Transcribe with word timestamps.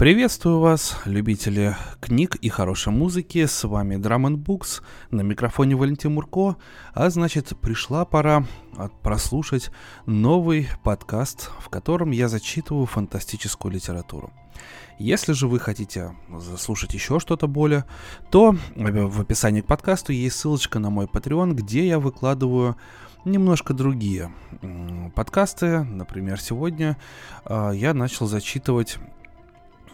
Приветствую 0.00 0.60
вас, 0.60 0.96
любители 1.04 1.76
книг 2.00 2.36
и 2.36 2.48
хорошей 2.48 2.90
музыки. 2.90 3.44
С 3.44 3.64
вами 3.64 3.96
Drum 3.96 4.34
Books. 4.34 4.80
На 5.10 5.20
микрофоне 5.20 5.76
Валентин 5.76 6.14
Мурко. 6.14 6.56
А 6.94 7.10
значит, 7.10 7.52
пришла 7.60 8.06
пора 8.06 8.46
прослушать 9.02 9.70
новый 10.06 10.70
подкаст, 10.84 11.50
в 11.60 11.68
котором 11.68 12.12
я 12.12 12.28
зачитываю 12.28 12.86
фантастическую 12.86 13.74
литературу. 13.74 14.32
Если 14.98 15.34
же 15.34 15.46
вы 15.48 15.60
хотите 15.60 16.12
заслушать 16.34 16.94
еще 16.94 17.20
что-то 17.20 17.46
более, 17.46 17.84
то 18.30 18.56
в 18.74 19.20
описании 19.20 19.60
к 19.60 19.66
подкасту 19.66 20.14
есть 20.14 20.36
ссылочка 20.36 20.78
на 20.78 20.88
мой 20.88 21.08
Patreon, 21.12 21.52
где 21.52 21.86
я 21.86 21.98
выкладываю 21.98 22.74
немножко 23.26 23.74
другие 23.74 24.32
подкасты. 25.14 25.80
Например, 25.80 26.40
сегодня 26.40 26.96
э, 27.44 27.72
я 27.74 27.92
начал 27.92 28.26
зачитывать 28.26 28.98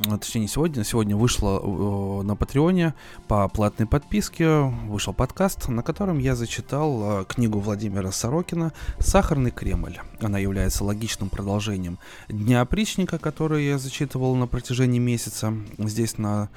точнее 0.03 0.43
не 0.43 0.49
сегодня, 0.49 0.85
сегодня 0.85 1.17
вышло 1.17 1.61
э, 1.63 2.23
на 2.23 2.37
Патреоне 2.37 2.95
по 3.29 3.49
платной 3.49 3.87
подписке, 3.87 4.61
вышел 4.61 5.13
подкаст, 5.13 5.69
на 5.69 5.83
котором 5.83 6.19
я 6.19 6.35
зачитал 6.35 7.23
э, 7.23 7.25
книгу 7.25 7.59
Владимира 7.59 8.13
Сорокина 8.13 8.73
«Сахарный 8.99 9.51
Кремль». 9.51 9.99
Она 10.21 10.39
является 10.39 10.85
логичным 10.85 11.29
продолжением 11.29 11.99
Дня 12.29 12.61
опричника, 12.61 13.19
который 13.19 13.67
я 13.67 13.79
зачитывал 13.79 14.35
на 14.37 14.47
протяжении 14.47 14.99
месяца 14.99 15.55
здесь 15.79 16.19
на 16.19 16.51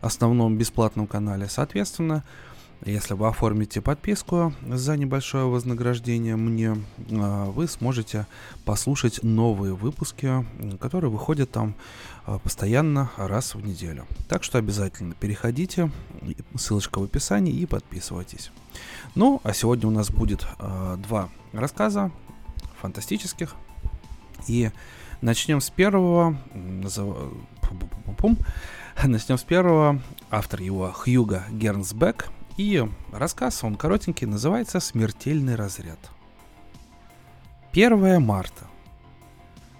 основном 0.00 0.58
бесплатном 0.58 1.06
канале. 1.06 1.48
Соответственно, 1.48 2.24
если 2.84 3.14
вы 3.14 3.28
оформите 3.28 3.80
подписку 3.80 4.52
за 4.68 4.96
небольшое 4.96 5.44
вознаграждение 5.44 6.34
мне, 6.34 6.76
а, 7.12 7.48
вы 7.50 7.68
сможете 7.68 8.26
послушать 8.64 9.22
новые 9.22 9.74
выпуски, 9.74 10.44
которые 10.80 11.10
выходят 11.10 11.52
там 11.52 11.74
а, 11.74 12.11
постоянно 12.42 13.10
раз 13.16 13.54
в 13.54 13.64
неделю. 13.64 14.06
Так 14.28 14.44
что 14.44 14.58
обязательно 14.58 15.14
переходите, 15.14 15.90
ссылочка 16.56 16.98
в 16.98 17.04
описании 17.04 17.54
и 17.54 17.66
подписывайтесь. 17.66 18.50
Ну, 19.14 19.40
а 19.44 19.52
сегодня 19.52 19.88
у 19.88 19.90
нас 19.90 20.10
будет 20.10 20.46
э, 20.58 20.96
два 20.98 21.28
рассказа 21.52 22.10
фантастических. 22.80 23.54
И 24.48 24.70
начнем 25.20 25.60
с 25.60 25.70
первого. 25.70 26.36
Начнем 29.04 29.38
с 29.38 29.42
первого. 29.42 30.00
Автор 30.30 30.60
его 30.60 30.92
Хьюга 30.92 31.44
Гернсбек– 31.50 32.28
и 32.56 32.86
рассказ, 33.12 33.64
он 33.64 33.76
коротенький, 33.76 34.26
называется 34.26 34.80
«Смертельный 34.80 35.54
разряд». 35.54 35.98
1 37.72 38.22
марта. 38.22 38.66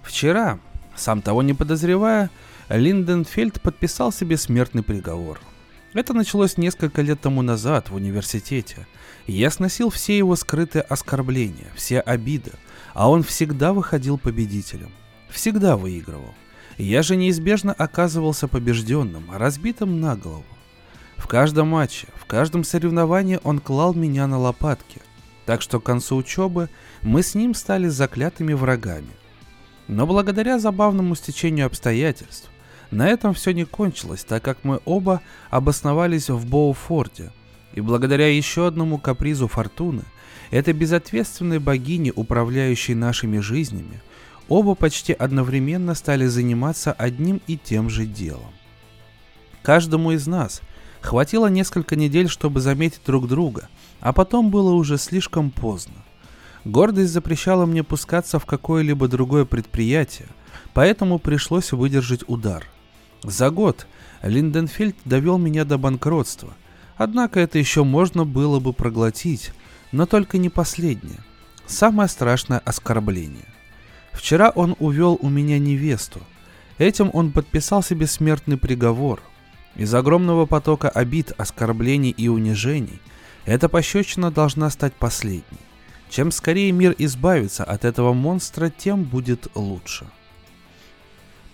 Вчера, 0.03 0.59
сам 1.03 1.21
того 1.21 1.43
не 1.43 1.53
подозревая, 1.53 2.31
Линденфельд 2.69 3.61
подписал 3.61 4.13
себе 4.13 4.37
смертный 4.37 4.83
приговор. 4.83 5.41
Это 5.95 6.15
началось 6.15 6.57
несколько 6.57 7.03
лет 7.03 7.21
тому 7.21 7.43
назад 7.43 7.91
в 7.91 7.95
университете. 7.97 8.87
Я 9.27 9.51
сносил 9.51 9.91
все 9.91 10.17
его 10.17 10.37
скрытые 10.37 10.83
оскорбления, 10.83 11.67
все 11.75 12.01
обиды, 12.01 12.53
а 12.95 13.11
он 13.11 13.23
всегда 13.23 13.73
выходил 13.73 14.17
победителем. 14.17 14.91
Всегда 15.29 15.77
выигрывал. 15.77 16.35
Я 16.79 17.03
же 17.03 17.17
неизбежно 17.17 17.73
оказывался 17.73 18.49
побежденным, 18.49 19.31
разбитым 19.31 20.01
на 20.01 20.17
голову. 20.17 20.45
В 21.17 21.27
каждом 21.27 21.69
матче, 21.69 22.09
в 22.17 22.25
каждом 22.25 22.65
соревновании 22.65 23.39
он 23.43 23.59
клал 23.59 23.93
меня 23.93 24.27
на 24.27 24.39
лопатки, 24.39 25.01
так 25.47 25.63
что 25.63 25.81
к 25.81 25.85
концу 25.85 26.17
учебы 26.17 26.71
мы 27.03 27.23
с 27.23 27.35
ним 27.35 27.55
стали 27.55 27.89
заклятыми 27.89 28.55
врагами. 28.55 29.11
Но 29.89 30.07
благодаря 30.07 30.59
забавному 30.59 31.15
стечению 31.15 31.67
обстоятельств, 31.67 32.51
на 32.91 33.09
этом 33.09 33.35
все 33.35 33.53
не 33.53 33.65
кончилось, 33.65 34.25
так 34.25 34.43
как 34.43 34.59
мы 34.65 34.81
оба 34.85 35.23
обосновались 35.51 36.29
в 36.31 36.49
Боуфорде, 36.49 37.33
и 37.75 37.81
благодаря 37.81 38.35
еще 38.35 38.67
одному 38.67 38.99
капризу 38.99 39.49
фортуны, 39.49 40.03
этой 40.51 40.75
безответственной 40.75 41.59
богини, 41.59 42.13
управляющей 42.15 42.95
нашими 42.95 43.39
жизнями, 43.39 44.03
оба 44.49 44.75
почти 44.75 45.13
одновременно 45.13 45.95
стали 45.95 46.27
заниматься 46.27 46.93
одним 46.93 47.41
и 47.47 47.57
тем 47.57 47.89
же 47.89 48.07
делом. 48.07 48.53
Каждому 49.63 50.13
из 50.13 50.27
нас– 50.27 50.61
Хватило 51.03 51.49
несколько 51.49 51.97
недель, 51.97 52.29
чтобы 52.29 52.61
заметить 52.61 53.01
друг 53.05 53.27
друга, 53.27 53.69
а 54.01 54.13
потом 54.13 54.51
было 54.51 54.73
уже 54.73 54.97
слишком 54.99 55.51
поздно. 55.51 55.95
Гордость 56.65 57.13
запрещала 57.13 57.67
мне 57.67 57.83
пускаться 57.83 58.39
в 58.39 58.47
какое-либо 58.47 59.09
другое 59.09 59.45
предприятие, 59.45 60.29
поэтому 60.75 61.19
пришлось 61.19 61.73
выдержать 61.73 62.25
удар. 62.27 62.67
За 63.23 63.51
год 63.51 63.87
Линденфельд 64.23 64.97
довел 65.05 65.39
меня 65.39 65.65
до 65.65 65.79
банкротства, 65.79 66.55
однако 66.97 67.41
это 67.41 67.59
еще 67.59 67.85
можно 67.85 68.25
было 68.25 68.61
бы 68.61 68.73
проглотить, 68.73 69.53
но 69.91 70.07
только 70.07 70.39
не 70.39 70.49
последнее. 70.49 71.19
Самое 71.67 72.09
страшное 72.09 72.59
оскорбление. 72.59 73.47
Вчера 74.13 74.51
он 74.51 74.77
увел 74.79 75.19
у 75.21 75.29
меня 75.29 75.59
невесту. 75.59 76.21
Этим 76.79 77.11
он 77.13 77.33
подписал 77.33 77.83
себе 77.83 78.07
смертный 78.07 78.57
приговор– 78.57 79.23
из 79.75 79.95
огромного 79.95 80.47
потока 80.47 80.89
обид, 80.91 81.33
оскорблений 81.39 82.11
и 82.11 82.29
унижений 82.29 83.01
эта 83.45 83.69
пощечина 83.69 84.31
должна 84.31 84.71
стать 84.71 84.93
последней. 84.93 85.59
Чем 86.13 86.31
скорее 86.31 86.71
мир 86.73 86.95
избавится 86.99 87.65
от 87.65 87.87
этого 87.87 88.13
монстра, 88.13 88.69
тем 88.69 89.05
будет 89.05 89.49
лучше. 89.55 90.07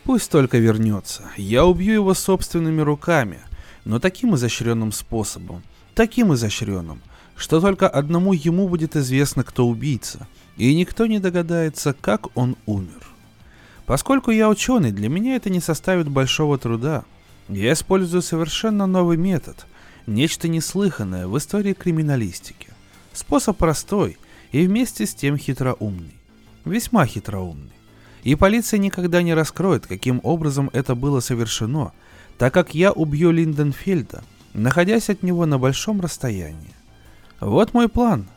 Пусть 0.02 0.32
только 0.32 0.58
вернется. 0.58 1.22
Я 1.36 1.64
убью 1.64 1.94
его 1.94 2.12
собственными 2.12 2.80
руками, 2.80 3.38
но 3.84 4.00
таким 4.00 4.34
изощренным 4.34 4.90
способом, 4.90 5.62
таким 5.94 6.34
изощренным, 6.34 7.00
что 7.36 7.60
только 7.60 7.88
одному 7.88 8.32
ему 8.32 8.68
будет 8.68 8.96
известно, 8.96 9.44
кто 9.44 9.68
убийца, 9.68 10.26
и 10.56 10.74
никто 10.74 11.06
не 11.06 11.20
догадается, 11.20 11.92
как 11.92 12.36
он 12.36 12.56
умер. 12.66 13.06
Поскольку 13.86 14.32
я 14.32 14.48
ученый, 14.48 14.90
для 14.90 15.08
меня 15.08 15.36
это 15.36 15.50
не 15.50 15.60
составит 15.60 16.08
большого 16.08 16.58
труда– 16.58 17.04
я 17.48 17.72
использую 17.72 18.20
совершенно 18.20 18.86
новый 18.86 19.16
метод, 19.16 19.66
нечто 20.06 20.48
неслыханное 20.48 21.26
в 21.26 21.38
истории 21.38 21.72
криминалистики. 21.72 22.68
Способ 23.14 23.56
простой 23.56 24.18
и 24.52 24.66
вместе 24.66 25.06
с 25.06 25.14
тем 25.14 25.36
хитроумный. 25.36 26.14
Весьма 26.64 27.06
хитроумный. 27.06 27.72
И 28.24 28.34
полиция 28.34 28.78
никогда 28.78 29.22
не 29.22 29.34
раскроет, 29.34 29.86
каким 29.86 30.20
образом 30.22 30.70
это 30.72 30.94
было 30.94 31.20
совершено, 31.20 31.92
так 32.36 32.52
как 32.52 32.74
я 32.74 32.92
убью 32.92 33.30
Линденфельда, 33.30 34.22
находясь 34.54 35.08
от 35.08 35.22
него 35.22 35.46
на 35.46 35.58
большом 35.58 36.00
расстоянии. 36.00 36.74
Вот 37.40 37.74
мой 37.74 37.88
план. 37.88 38.28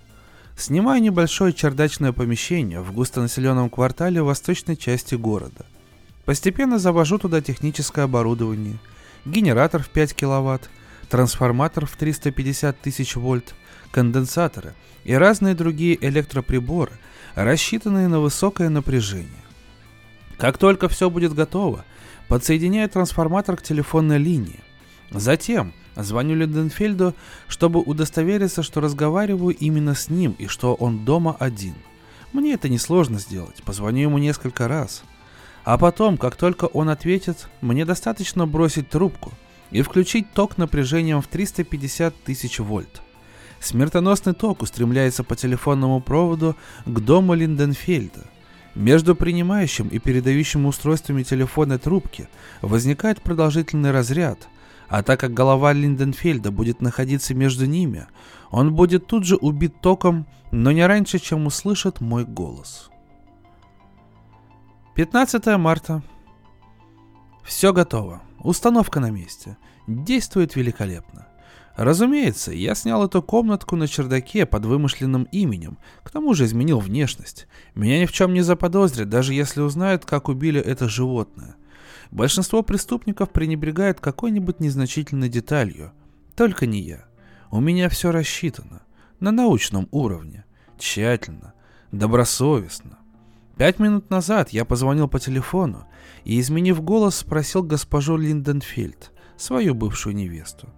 Снимаю 0.55 1.01
небольшое 1.01 1.53
чердачное 1.53 2.11
помещение 2.11 2.81
в 2.81 2.93
густонаселенном 2.93 3.69
квартале 3.69 4.21
в 4.21 4.27
восточной 4.27 4.77
части 4.77 5.15
города. 5.15 5.65
Постепенно 6.25 6.77
завожу 6.77 7.17
туда 7.17 7.41
техническое 7.41 8.03
оборудование– 8.03 8.77
генератор 9.25 9.83
в 9.83 9.89
5 9.89 10.13
киловатт, 10.13 10.69
трансформатор 11.09 11.85
в 11.85 11.95
350 11.95 12.79
тысяч 12.79 13.15
вольт, 13.15 13.53
конденсаторы 13.91 14.73
и 15.03 15.13
разные 15.13 15.55
другие 15.55 15.97
электроприборы, 16.05 16.93
рассчитанные 17.35 18.07
на 18.07 18.19
высокое 18.19 18.69
напряжение. 18.69 19.29
Как 20.37 20.57
только 20.57 20.89
все 20.89 21.09
будет 21.09 21.33
готово, 21.33 21.85
подсоединяю 22.27 22.89
трансформатор 22.89 23.57
к 23.57 23.61
телефонной 23.61 24.17
линии. 24.17 24.59
Затем 25.11 25.73
звоню 25.95 26.35
Линденфельду, 26.35 27.13
чтобы 27.47 27.81
удостовериться, 27.81 28.63
что 28.63 28.81
разговариваю 28.81 29.55
именно 29.55 29.93
с 29.93 30.09
ним 30.09 30.35
и 30.39 30.47
что 30.47 30.73
он 30.73 31.05
дома 31.05 31.35
один. 31.39 31.75
Мне 32.33 32.53
это 32.53 32.69
несложно 32.69 33.19
сделать, 33.19 33.61
позвоню 33.63 34.03
ему 34.03 34.17
несколько 34.17 34.67
раз. 34.67 35.03
А 35.63 35.77
потом, 35.77 36.17
как 36.17 36.35
только 36.35 36.65
он 36.65 36.89
ответит, 36.89 37.47
мне 37.61 37.85
достаточно 37.85 38.47
бросить 38.47 38.89
трубку 38.89 39.33
и 39.69 39.81
включить 39.81 40.31
ток 40.33 40.57
напряжением 40.57 41.21
в 41.21 41.27
350 41.27 42.15
тысяч 42.23 42.59
вольт. 42.59 43.01
Смертоносный 43.61 44.33
ток 44.33 44.63
устремляется 44.63 45.23
по 45.23 45.35
телефонному 45.35 46.01
проводу 46.01 46.55
к 46.85 46.99
дому 46.99 47.35
Линденфельда. 47.35 48.25
Между 48.73 49.15
принимающим 49.15 49.87
и 49.87 49.99
передающим 49.99 50.65
устройствами 50.65 51.21
телефонной 51.21 51.77
трубки 51.77 52.27
возникает 52.63 53.21
продолжительный 53.21 53.91
разряд, 53.91 54.49
а 54.89 55.03
так 55.03 55.19
как 55.19 55.35
голова 55.35 55.73
Линденфельда 55.73 56.51
будет 56.51 56.81
находиться 56.81 57.35
между 57.35 57.67
ними, 57.67 58.07
он 58.49 58.73
будет 58.73 59.05
тут 59.05 59.25
же 59.25 59.35
убит 59.35 59.79
током, 59.79 60.25
но 60.51 60.71
не 60.71 60.85
раньше, 60.85 61.19
чем 61.19 61.45
услышит 61.45 62.01
мой 62.01 62.25
голос. 62.25 62.89
15 64.95 65.45
марта. 65.57 66.01
Все 67.43 67.73
готово. 67.73 68.23
Установка 68.39 68.99
на 68.99 69.11
месте. 69.11 69.57
Действует 69.85 70.55
великолепно. 70.55 71.27
Разумеется, 71.83 72.51
я 72.51 72.75
снял 72.75 73.03
эту 73.03 73.23
комнатку 73.23 73.75
на 73.75 73.87
чердаке 73.87 74.45
под 74.45 74.65
вымышленным 74.65 75.23
именем, 75.31 75.79
к 76.03 76.11
тому 76.11 76.35
же 76.35 76.45
изменил 76.45 76.77
внешность. 76.77 77.47
Меня 77.73 77.99
ни 77.99 78.05
в 78.05 78.11
чем 78.11 78.35
не 78.35 78.41
заподозрят, 78.41 79.09
даже 79.09 79.33
если 79.33 79.61
узнают, 79.61 80.05
как 80.05 80.29
убили 80.29 80.61
это 80.61 80.87
животное. 80.87 81.55
Большинство 82.11 82.61
преступников 82.61 83.31
пренебрегают 83.31 83.99
какой-нибудь 83.99 84.59
незначительной 84.59 85.27
деталью. 85.27 85.91
Только 86.35 86.67
не 86.67 86.81
я. 86.81 87.05
У 87.49 87.59
меня 87.59 87.89
все 87.89 88.11
рассчитано. 88.11 88.83
На 89.19 89.31
научном 89.31 89.87
уровне. 89.89 90.45
Тщательно. 90.77 91.55
Добросовестно. 91.91 92.99
Пять 93.57 93.79
минут 93.79 94.11
назад 94.11 94.49
я 94.49 94.65
позвонил 94.65 95.07
по 95.07 95.19
телефону 95.19 95.87
и, 96.25 96.39
изменив 96.39 96.79
голос, 96.83 97.15
спросил 97.15 97.63
госпожу 97.63 98.17
Линденфельд, 98.17 99.11
свою 99.35 99.73
бывшую 99.73 100.15
невесту. 100.15 100.69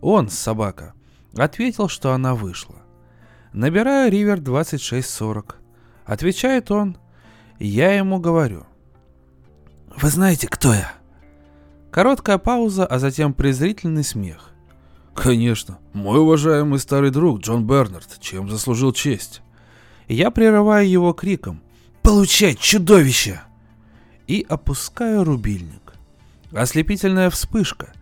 Он, 0.00 0.28
собака, 0.28 0.94
ответил, 1.36 1.88
что 1.88 2.12
она 2.12 2.34
вышла. 2.34 2.76
Набираю 3.52 4.10
Ривер 4.10 4.40
2640. 4.40 5.58
Отвечает 6.04 6.70
он. 6.70 6.96
Я 7.58 7.92
ему 7.92 8.18
говорю. 8.18 8.66
Вы 9.96 10.08
знаете, 10.08 10.48
кто 10.48 10.72
я? 10.72 10.92
Короткая 11.90 12.38
пауза, 12.38 12.86
а 12.86 12.98
затем 12.98 13.34
презрительный 13.34 14.04
смех. 14.04 14.50
Конечно, 15.14 15.78
мой 15.92 16.20
уважаемый 16.20 16.78
старый 16.78 17.10
друг 17.10 17.40
Джон 17.40 17.66
Бернард, 17.66 18.18
чем 18.20 18.48
заслужил 18.48 18.92
честь. 18.92 19.42
Я 20.08 20.30
прерываю 20.30 20.88
его 20.88 21.12
криком. 21.12 21.62
«Получай, 22.02 22.54
чудовище!» 22.54 23.42
И 24.26 24.46
опускаю 24.48 25.24
рубильник. 25.24 25.92
Ослепительная 26.52 27.28
вспышка. 27.30 27.92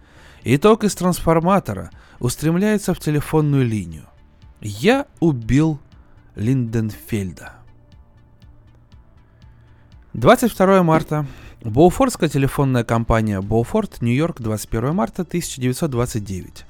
Итог 0.45 0.85
из 0.85 0.95
трансформатора 0.95 1.91
устремляется 2.21 2.95
в 2.95 3.01
телефонную 3.01 3.67
линию. 3.67 4.07
Я 4.61 5.07
убил 5.21 5.81
Линденфельда. 6.37 7.53
22 10.15 10.83
марта. 10.83 11.27
Боуфордская 11.63 12.29
телефонная 12.29 12.85
компания 12.85 13.41
Боуфорд, 13.41 14.01
Нью-Йорк, 14.01 14.41
21 14.41 14.95
марта 14.95 15.23
1929. 15.23 16.65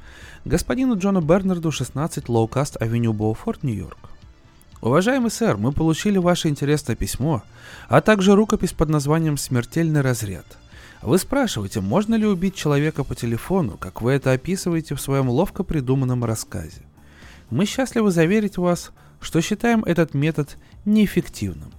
Господину 0.45 0.99
Джону 0.99 1.21
Бернарду 1.21 1.71
16 1.71 2.29
Лоукаст 2.29 2.81
Авеню 2.81 3.13
Боуфорд, 3.13 3.63
Нью-Йорк. 3.63 3.99
Уважаемый 4.81 5.31
сэр, 5.31 5.57
мы 5.57 5.73
получили 5.73 6.19
ваше 6.19 6.49
интересное 6.49 6.95
письмо, 6.95 7.43
а 7.89 8.01
также 8.01 8.35
рукопись 8.35 8.73
под 8.73 8.89
названием 8.91 9.37
«Смертельный 9.37 10.01
разряд». 10.03 10.58
Вы 11.03 11.19
спрашиваете, 11.19 11.81
можно 11.81 12.17
ли 12.17 12.27
убить 12.27 12.55
человека 12.55 13.05
по 13.05 13.15
телефону, 13.15 13.77
как 13.79 14.03
вы 14.03 14.13
это 14.13 14.33
описываете 14.33 14.95
в 14.95 15.01
своем 15.01 15.29
ловко 15.29 15.63
придуманном 15.63 16.25
рассказе. 16.25 16.83
Мы 17.51 17.67
счастливы 17.67 18.11
заверить 18.11 18.57
вас, 18.57 18.91
что 19.21 19.41
считаем 19.41 19.85
этот 19.85 20.15
метод 20.15 20.57
неэффективным. 20.85 21.73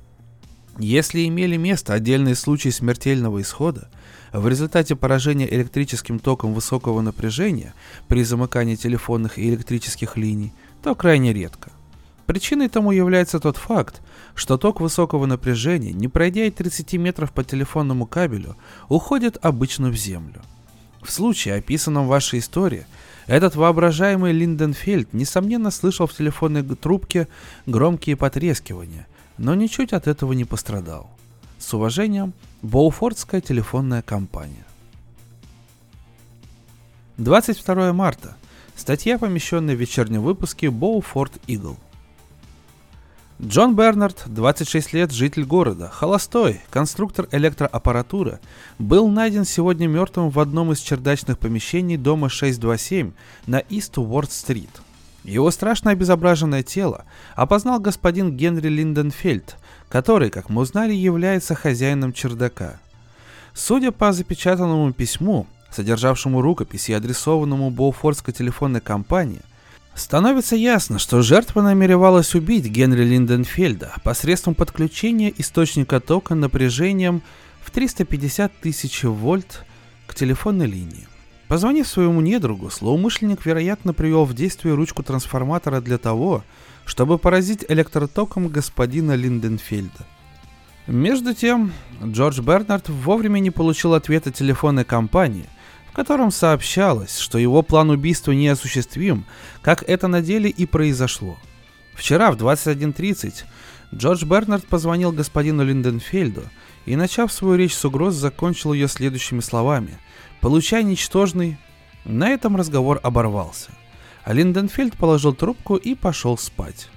Если 0.77 1.27
имели 1.27 1.57
место 1.57 1.93
отдельные 1.93 2.35
случаи 2.35 2.69
смертельного 2.69 3.41
исхода 3.41 3.89
в 4.31 4.47
результате 4.47 4.95
поражения 4.95 5.53
электрическим 5.53 6.19
током 6.19 6.53
высокого 6.53 7.01
напряжения 7.01 7.73
при 8.07 8.23
замыкании 8.23 8.75
телефонных 8.75 9.37
и 9.37 9.49
электрических 9.49 10.15
линий, 10.15 10.53
то 10.81 10.95
крайне 10.95 11.33
редко. 11.33 11.71
Причиной 12.29 12.69
тому 12.69 12.91
является 12.91 13.39
тот 13.39 13.57
факт, 13.57 14.03
что 14.35 14.59
ток 14.59 14.81
высокого 14.81 15.25
напряжения, 15.25 15.93
не 15.93 16.07
пройдя 16.07 16.45
и 16.45 16.51
30 16.51 16.93
метров 16.93 17.31
по 17.31 17.43
телефонному 17.43 18.05
кабелю, 18.05 18.55
уходит 18.87 19.39
обычно 19.41 19.89
в 19.89 19.95
землю. 19.95 20.39
В 21.01 21.09
случае, 21.11 21.55
описанном 21.55 22.05
в 22.05 22.09
вашей 22.09 22.37
истории, 22.37 22.85
этот 23.25 23.55
воображаемый 23.55 24.31
Линденфельд, 24.31 25.11
несомненно, 25.11 25.71
слышал 25.71 26.05
в 26.05 26.13
телефонной 26.13 26.61
трубке 26.61 27.27
громкие 27.65 28.15
потрескивания– 28.15 29.07
но 29.39 29.55
ничуть 29.55 29.93
от 29.93 30.05
этого 30.05 30.33
не 30.33 30.45
пострадал. 30.45 31.09
С 31.57 31.73
уважением, 31.73 32.33
Боуфордская 32.61 33.41
телефонная 33.41 34.03
компания. 34.03 34.65
22 37.17 37.93
марта. 37.93 38.35
Статья, 38.75 39.17
помещенная 39.17 39.75
в 39.75 39.79
вечернем 39.79 40.21
выпуске 40.21 40.69
Боуфорд 40.69 41.33
Игл. 41.47 41.77
Джон 43.41 43.75
Бернард, 43.75 44.23
26 44.25 44.93
лет, 44.93 45.11
житель 45.11 45.45
города, 45.45 45.87
холостой, 45.87 46.61
конструктор 46.69 47.27
электроаппаратуры, 47.31 48.39
был 48.79 49.07
найден 49.07 49.45
сегодня 49.45 49.87
мертвым 49.87 50.29
в 50.29 50.39
одном 50.39 50.73
из 50.73 50.79
чердачных 50.79 51.39
помещений 51.39 51.95
дома 51.95 52.29
627 52.29 53.11
на 53.47 53.59
Ист 53.59 53.97
Уорд-стрит– 53.97 54.69
его 55.23 55.51
страшно 55.51 55.91
обезображенное 55.91 56.63
тело 56.63 57.05
опознал 57.35 57.79
господин 57.79 58.35
Генри 58.35 58.69
Линденфельд, 58.69 59.57
который, 59.89 60.29
как 60.29 60.49
мы 60.49 60.61
узнали, 60.61 60.93
является 60.93 61.55
хозяином 61.55 62.13
чердака. 62.13 62.79
Судя 63.53 63.91
по 63.91 64.13
запечатанному 64.13 64.93
письму, 64.93 65.45
содержавшему 65.71 66.41
рукопись 66.41 66.89
и 66.89 66.93
адресованному 66.93 67.69
Боуфордской 67.69 68.33
телефонной 68.33 68.81
компании, 68.81 69.41
становится 69.95 70.55
ясно, 70.55 70.99
что 70.99 71.21
жертва 71.21 71.61
намеревалась 71.61 72.35
убить 72.35 72.65
Генри 72.65 73.03
Линденфельда 73.03 73.93
посредством 74.03 74.55
подключения 74.55 75.33
источника 75.37 75.99
тока 75.99 76.35
напряжением 76.35 77.21
в 77.61 77.71
350 77.71 78.51
тысяч 78.59 79.03
вольт 79.03 79.65
к 80.07 80.15
телефонной 80.15 80.67
линии. 80.67 81.07
Позвонив 81.47 81.87
своему 81.87 82.21
недругу, 82.21 82.69
злоумышленник, 82.69 83.45
вероятно, 83.45 83.93
привел 83.93 84.25
в 84.25 84.35
действие 84.35 84.75
ручку 84.75 85.01
трансформатора 85.01 85.81
для 85.81 85.97
того, 85.97 86.43
чтобы 86.85 87.17
поразить 87.17 87.65
электротоком 87.67 88.49
господина 88.49 89.15
Линденфельда. 89.15 90.05
Между 90.85 91.35
тем, 91.35 91.71
Джордж 92.03 92.41
Бернард 92.41 92.89
вовремя 92.89 93.39
не 93.39 93.51
получил 93.51 93.93
ответа 93.93 94.31
телефонной 94.31 94.85
компании, 94.85 95.45
котором 96.03 96.31
сообщалось, 96.31 97.17
что 97.17 97.37
его 97.37 97.61
план 97.61 97.89
убийства 97.89 98.31
неосуществим, 98.31 99.25
как 99.61 99.83
это 99.83 100.07
на 100.07 100.21
деле 100.21 100.49
и 100.49 100.65
произошло. 100.65 101.37
Вчера 101.93 102.31
в 102.31 102.37
21.30 102.37 103.43
Джордж 103.93 104.23
Бернард 104.25 104.65
позвонил 104.65 105.11
господину 105.11 105.63
Линденфельду 105.63 106.43
и, 106.85 106.95
начав 106.95 107.31
свою 107.31 107.55
речь 107.55 107.75
с 107.75 107.83
угроз, 107.83 108.15
закончил 108.15 108.73
ее 108.73 108.87
следующими 108.87 109.41
словами– 109.41 109.97
Получай 110.41 110.83
ничтожный. 110.83 111.57
На 112.05 112.29
этом 112.29 112.55
разговор 112.55 112.99
оборвался. 113.03 113.71
А 114.23 114.33
Линденфельд 114.33 114.97
положил 114.97 115.33
трубку 115.33 115.75
и 115.75 115.95
пошел 115.95 116.37
спать. 116.37 116.89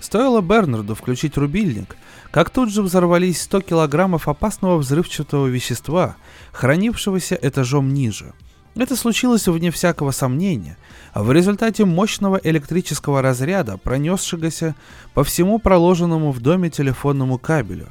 Стоило 0.00 0.40
Бернарду 0.40 0.94
включить 0.94 1.36
рубильник, 1.36 1.96
как 2.30 2.50
тут 2.50 2.70
же 2.70 2.82
взорвались 2.82 3.42
100 3.42 3.62
килограммов 3.62 4.28
опасного 4.28 4.76
взрывчатого 4.76 5.46
вещества, 5.46 6.16
хранившегося 6.52 7.38
этажом 7.40 7.92
ниже. 7.92 8.34
Это 8.76 8.94
случилось 8.94 9.48
вне 9.48 9.70
всякого 9.70 10.10
сомнения, 10.10 10.76
в 11.14 11.32
результате 11.32 11.84
мощного 11.84 12.38
электрического 12.42 13.22
разряда, 13.22 13.78
пронесшегося 13.78 14.74
по 15.14 15.24
всему 15.24 15.58
проложенному 15.58 16.30
в 16.30 16.40
доме 16.40 16.70
телефонному 16.70 17.38
кабелю. 17.38 17.88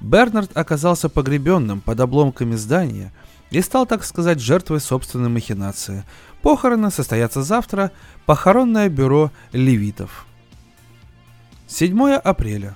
Бернард 0.00 0.56
оказался 0.56 1.08
погребенным 1.08 1.80
под 1.80 2.00
обломками 2.00 2.54
здания– 2.54 3.12
и 3.50 3.60
стал, 3.60 3.86
так 3.86 4.04
сказать, 4.04 4.40
жертвой 4.40 4.80
собственной 4.80 5.28
махинации. 5.28 6.04
Похороны 6.42 6.90
состоятся 6.90 7.42
завтра, 7.42 7.90
похоронное 8.26 8.88
бюро 8.88 9.30
левитов. 9.52 10.26
7 11.66 12.12
апреля. 12.12 12.74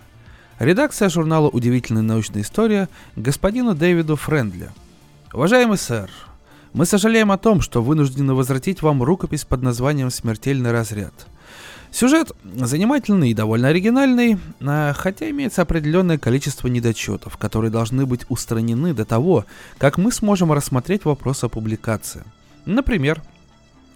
Редакция 0.58 1.08
журнала 1.08 1.48
«Удивительная 1.48 2.02
научная 2.02 2.42
история» 2.42 2.88
господину 3.16 3.74
Дэвиду 3.74 4.16
Френдли. 4.16 4.70
Уважаемый 5.32 5.78
сэр, 5.78 6.10
мы 6.72 6.86
сожалеем 6.86 7.30
о 7.30 7.38
том, 7.38 7.60
что 7.60 7.82
вынуждены 7.82 8.34
возвратить 8.34 8.82
вам 8.82 9.02
рукопись 9.02 9.44
под 9.44 9.62
названием 9.62 10.10
«Смертельный 10.10 10.72
разряд». 10.72 11.12
Сюжет 11.90 12.32
занимательный 12.42 13.30
и 13.30 13.34
довольно 13.34 13.68
оригинальный, 13.68 14.38
а, 14.62 14.94
хотя 14.94 15.28
имеется 15.28 15.60
определенное 15.60 16.16
количество 16.16 16.68
недочетов, 16.68 17.36
которые 17.36 17.70
должны 17.70 18.06
быть 18.06 18.22
устранены 18.30 18.94
до 18.94 19.04
того, 19.04 19.44
как 19.76 19.98
мы 19.98 20.10
сможем 20.10 20.52
рассмотреть 20.52 21.04
вопрос 21.04 21.44
о 21.44 21.50
публикации. 21.50 22.22
Например, 22.64 23.20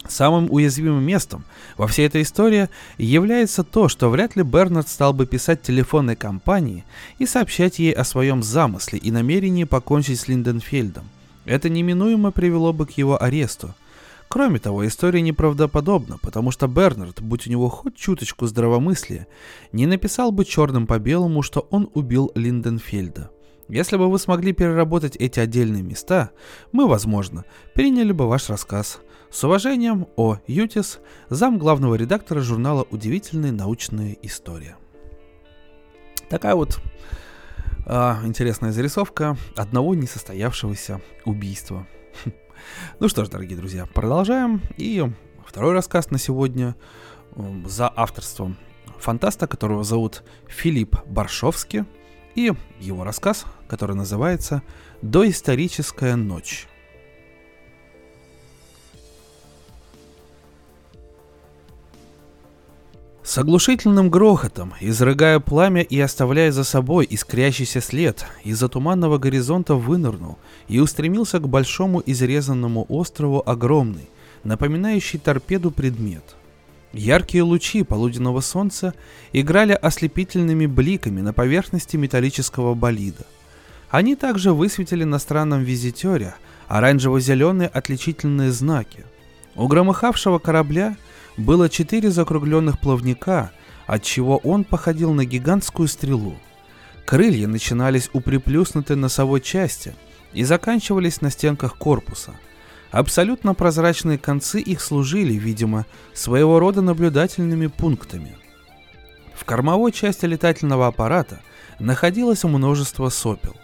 Самым 0.09 0.49
уязвимым 0.51 1.03
местом 1.03 1.45
во 1.77 1.87
всей 1.87 2.07
этой 2.07 2.23
истории 2.23 2.69
является 2.97 3.65
то, 3.65 3.89
что 3.89 4.09
вряд 4.09 4.37
ли 4.37 4.43
Бернард 4.43 4.89
стал 4.89 5.13
бы 5.13 5.27
писать 5.27 5.63
телефонной 5.63 6.17
компании 6.17 6.85
и 7.19 7.27
сообщать 7.27 7.79
ей 7.79 7.93
о 7.93 8.05
своем 8.05 8.43
замысле 8.43 8.99
и 8.99 9.11
намерении 9.11 9.65
покончить 9.65 10.21
с 10.21 10.29
Линденфельдом. 10.29 11.05
Это 11.47 11.71
неминуемо 11.71 12.31
привело 12.31 12.75
бы 12.75 12.85
к 12.85 12.91
его 12.91 13.21
аресту– 13.23 13.75
Кроме 14.29 14.59
того, 14.59 14.87
история 14.87 15.21
неправдоподобна, 15.21 16.19
потому 16.19 16.51
что 16.51 16.67
Бернард, 16.67 17.23
будь 17.23 17.47
у 17.47 17.51
него 17.51 17.69
хоть 17.69 17.97
чуточку 17.97 18.47
здравомыслия, 18.47 19.29
не 19.73 19.87
написал 19.87 20.33
бы 20.33 20.45
черным 20.45 20.87
по 20.87 20.99
белому, 20.99 21.43
что 21.43 21.67
он 21.71 21.89
убил 21.95 22.33
Линденфельда. 22.35 23.31
Если 23.69 23.97
бы 23.97 24.11
вы 24.11 24.19
смогли 24.19 24.53
переработать 24.53 25.17
эти 25.17 25.41
отдельные 25.41 25.83
места, 25.83 26.31
мы, 26.73 26.87
возможно, 26.89 27.45
приняли 27.75 28.13
бы 28.13 28.29
ваш 28.29 28.49
рассказ. 28.49 29.01
С 29.31 29.43
уважением, 29.43 30.07
О. 30.17 30.39
Ютис, 30.47 31.01
зам 31.31 31.59
главного 31.59 31.95
редактора 31.95 32.41
журнала 32.41 32.87
«Удивительная 32.91 33.53
научная 33.53 34.17
история». 34.23 34.77
Такая 36.29 36.55
вот 36.55 36.81
А, 37.89 38.21
интересная 38.25 38.73
зарисовка 38.73 39.37
одного 39.55 39.95
несостоявшегося 39.95 41.01
убийства. 41.25 41.87
Ну 42.99 43.09
что 43.09 43.25
ж, 43.25 43.29
дорогие 43.29 43.57
друзья, 43.57 43.87
продолжаем. 43.87 44.61
И 44.77 45.05
второй 45.47 45.73
рассказ 45.73 46.11
на 46.11 46.19
сегодня 46.19 46.75
за 47.65 47.93
авторством 47.95 48.57
фантаста, 48.99 49.47
которого 49.47 49.85
зовут 49.85 50.25
Филипп 50.49 50.97
Баршовский, 51.07 51.85
и 52.35 52.53
его 52.81 53.05
рассказ, 53.05 53.45
который 53.69 53.95
называется 53.95 54.63
«Доисторическая 55.03 56.17
ночь». 56.17 56.67
С 63.27 63.39
оглушительным 63.39 64.09
грохотом, 64.09 64.75
изрыгая 64.79 65.41
пламя 65.41 65.83
и 65.83 65.99
оставляя 65.99 66.53
за 66.53 66.63
собой 66.63 67.09
искрящийся 67.11 67.81
след, 67.81 68.25
из-за 68.45 68.69
туманного 68.69 69.19
горизонта 69.19 69.75
вынырнул 69.75 70.39
и 70.69 70.79
устремился 70.79 71.41
к 71.41 71.49
большому 71.49 72.01
изрезанному 72.07 72.87
острову 72.89 73.43
огромный, 73.45 74.09
напоминающий 74.45 75.19
торпеду 75.19 75.73
предмет. 75.73 76.37
Яркие 76.93 77.43
лучи 77.43 77.83
полуденного 77.83 78.41
солнца 78.43 78.95
играли 79.33 79.73
ослепительными 79.73 80.67
бликами 80.67 81.21
на 81.21 81.33
поверхности 81.33 81.97
металлического 81.97 82.75
болида. 82.75 83.27
Они 83.91 84.15
также 84.15 84.53
высветили 84.53 85.03
на 85.03 85.19
странном 85.19 85.65
визитере 85.65 86.37
оранжево-зеленые 86.69 87.67
отличительные 87.67 88.53
знаки. 88.53 89.05
У 89.57 89.67
громыхавшего 89.67 90.39
корабля– 90.39 90.97
было 91.37 91.69
четыре 91.69 92.11
закругленных 92.11 92.79
плавника, 92.79 93.51
отчего 93.87 94.39
он 94.39 94.65
походил 94.65 95.13
на 95.13 95.25
гигантскую 95.25 95.89
стрелу. 95.89 96.37
Крылья 97.05 97.47
начинались 97.47 98.11
у 98.13 98.21
приплюснутой 98.21 98.97
носовой 98.97 99.41
части 99.41 99.95
и 100.33 100.45
заканчивались 100.45 101.21
на 101.21 101.31
стенках 101.31 101.77
корпуса. 101.77 102.33
Абсолютно 102.91 103.55
прозрачные 103.55 104.19
концы 104.19 104.61
их 104.61 104.81
служили, 104.81 105.35
видимо, 105.35 105.87
своего 106.15 106.59
рода 106.59 106.83
наблюдательными 106.83 107.67
пунктами. 107.67 108.37
В 109.35 109.45
кормовой 109.45 109.93
части 109.93 110.25
летательного 110.25 110.87
аппарата 110.87 111.41
находилось 111.79 112.45
множество 112.45 113.09
сопел. 113.09 113.55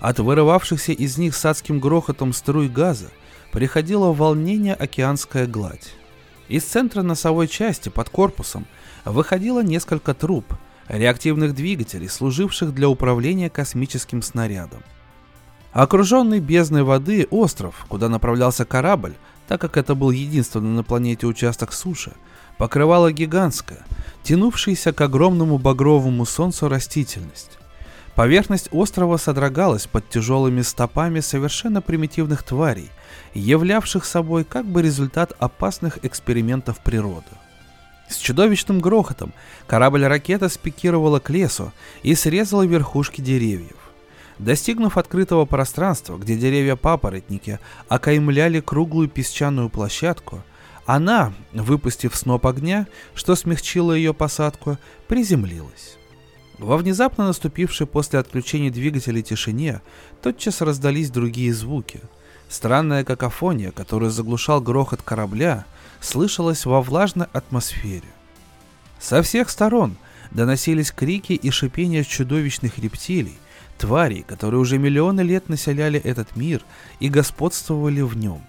От 0.00 0.20
вырывавшихся 0.20 0.92
из 0.92 1.18
них 1.18 1.34
с 1.34 1.44
адским 1.44 1.80
грохотом 1.80 2.32
струй 2.32 2.68
газа 2.68 3.10
приходило 3.52 4.12
волнение 4.12 4.74
океанская 4.74 5.46
гладь. 5.46 5.94
Из 6.48 6.64
центра 6.64 7.02
носовой 7.02 7.46
части 7.46 7.90
под 7.90 8.08
корпусом 8.08 8.66
выходило 9.04 9.62
несколько 9.62 10.14
труб, 10.14 10.46
реактивных 10.88 11.54
двигателей, 11.54 12.08
служивших 12.08 12.74
для 12.74 12.88
управления 12.88 13.50
космическим 13.50 14.22
снарядом. 14.22 14.82
Окруженный 15.72 16.40
бездной 16.40 16.82
воды 16.82 17.26
остров, 17.30 17.84
куда 17.88 18.08
направлялся 18.08 18.64
корабль, 18.64 19.14
так 19.46 19.60
как 19.60 19.76
это 19.76 19.94
был 19.94 20.10
единственный 20.10 20.70
на 20.70 20.82
планете 20.82 21.26
участок 21.26 21.72
суши, 21.72 22.12
покрывала 22.56 23.12
гигантская, 23.12 23.84
тянувшаяся 24.22 24.92
к 24.92 25.00
огромному 25.02 25.58
багровому 25.58 26.24
солнцу 26.24 26.68
растительность. 26.68 27.57
Поверхность 28.18 28.68
острова 28.72 29.16
содрогалась 29.16 29.86
под 29.86 30.08
тяжелыми 30.08 30.62
стопами 30.62 31.20
совершенно 31.20 31.80
примитивных 31.80 32.42
тварей, 32.42 32.90
являвших 33.32 34.04
собой 34.04 34.42
как 34.42 34.66
бы 34.66 34.82
результат 34.82 35.36
опасных 35.38 36.04
экспериментов 36.04 36.80
природы. 36.80 37.28
С 38.08 38.16
чудовищным 38.16 38.80
грохотом 38.80 39.32
корабль-ракета 39.68 40.48
спикировала 40.48 41.20
к 41.20 41.30
лесу 41.30 41.72
и 42.02 42.16
срезала 42.16 42.66
верхушки 42.66 43.20
деревьев. 43.20 43.76
Достигнув 44.40 44.98
открытого 44.98 45.44
пространства, 45.44 46.18
где 46.18 46.36
деревья-папоротники 46.36 47.60
окаймляли 47.86 48.58
круглую 48.58 49.08
песчаную 49.08 49.70
площадку, 49.70 50.42
она, 50.86 51.32
выпустив 51.52 52.16
сноп 52.16 52.48
огня, 52.48 52.88
что 53.14 53.36
смягчило 53.36 53.92
ее 53.92 54.12
посадку, 54.12 54.76
приземлилась. 55.06 55.97
Во 56.58 56.76
внезапно 56.76 57.26
наступившей 57.26 57.86
после 57.86 58.18
отключения 58.18 58.70
двигателей 58.70 59.22
тишине 59.22 59.80
тотчас 60.22 60.60
раздались 60.60 61.10
другие 61.10 61.54
звуки. 61.54 62.00
Странная 62.48 63.04
какофония, 63.04 63.70
которую 63.70 64.10
заглушал 64.10 64.60
грохот 64.60 65.02
корабля, 65.02 65.66
слышалась 66.00 66.66
во 66.66 66.82
влажной 66.82 67.28
атмосфере. 67.32 68.08
Со 68.98 69.22
всех 69.22 69.50
сторон 69.50 69.96
доносились 70.32 70.90
крики 70.90 71.34
и 71.34 71.50
шипения 71.50 72.02
чудовищных 72.02 72.78
рептилий, 72.78 73.38
тварей, 73.76 74.22
которые 74.22 74.60
уже 74.60 74.78
миллионы 74.78 75.20
лет 75.20 75.48
населяли 75.48 76.00
этот 76.00 76.34
мир 76.34 76.62
и 76.98 77.08
господствовали 77.08 78.00
в 78.00 78.16
нем. 78.16 78.42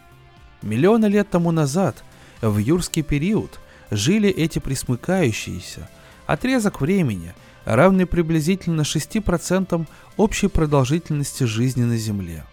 Миллионы 0.63 1.05
лет 1.05 1.29
тому 1.29 1.51
назад, 1.51 2.03
в 2.41 2.57
юрский 2.57 3.03
период, 3.03 3.59
жили 3.91 4.29
эти 4.29 4.57
присмыкающиеся, 4.57 5.87
отрезок 6.25 6.81
времени– 6.81 7.35
равный 7.75 8.05
приблизительно 8.05 8.81
6% 8.81 9.85
общей 10.17 10.47
продолжительности 10.47 11.43
жизни 11.43 11.83
на 11.83 11.97
Земле. 11.97 12.43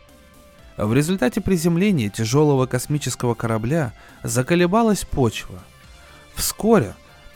В 0.77 0.93
результате 0.93 1.41
приземления 1.41 2.11
тяжелого 2.11 2.67
космического 2.67 3.35
корабля 3.35 3.95
заколебалась 4.23 5.05
почва. 5.05 5.59
Вскоре 6.35 6.95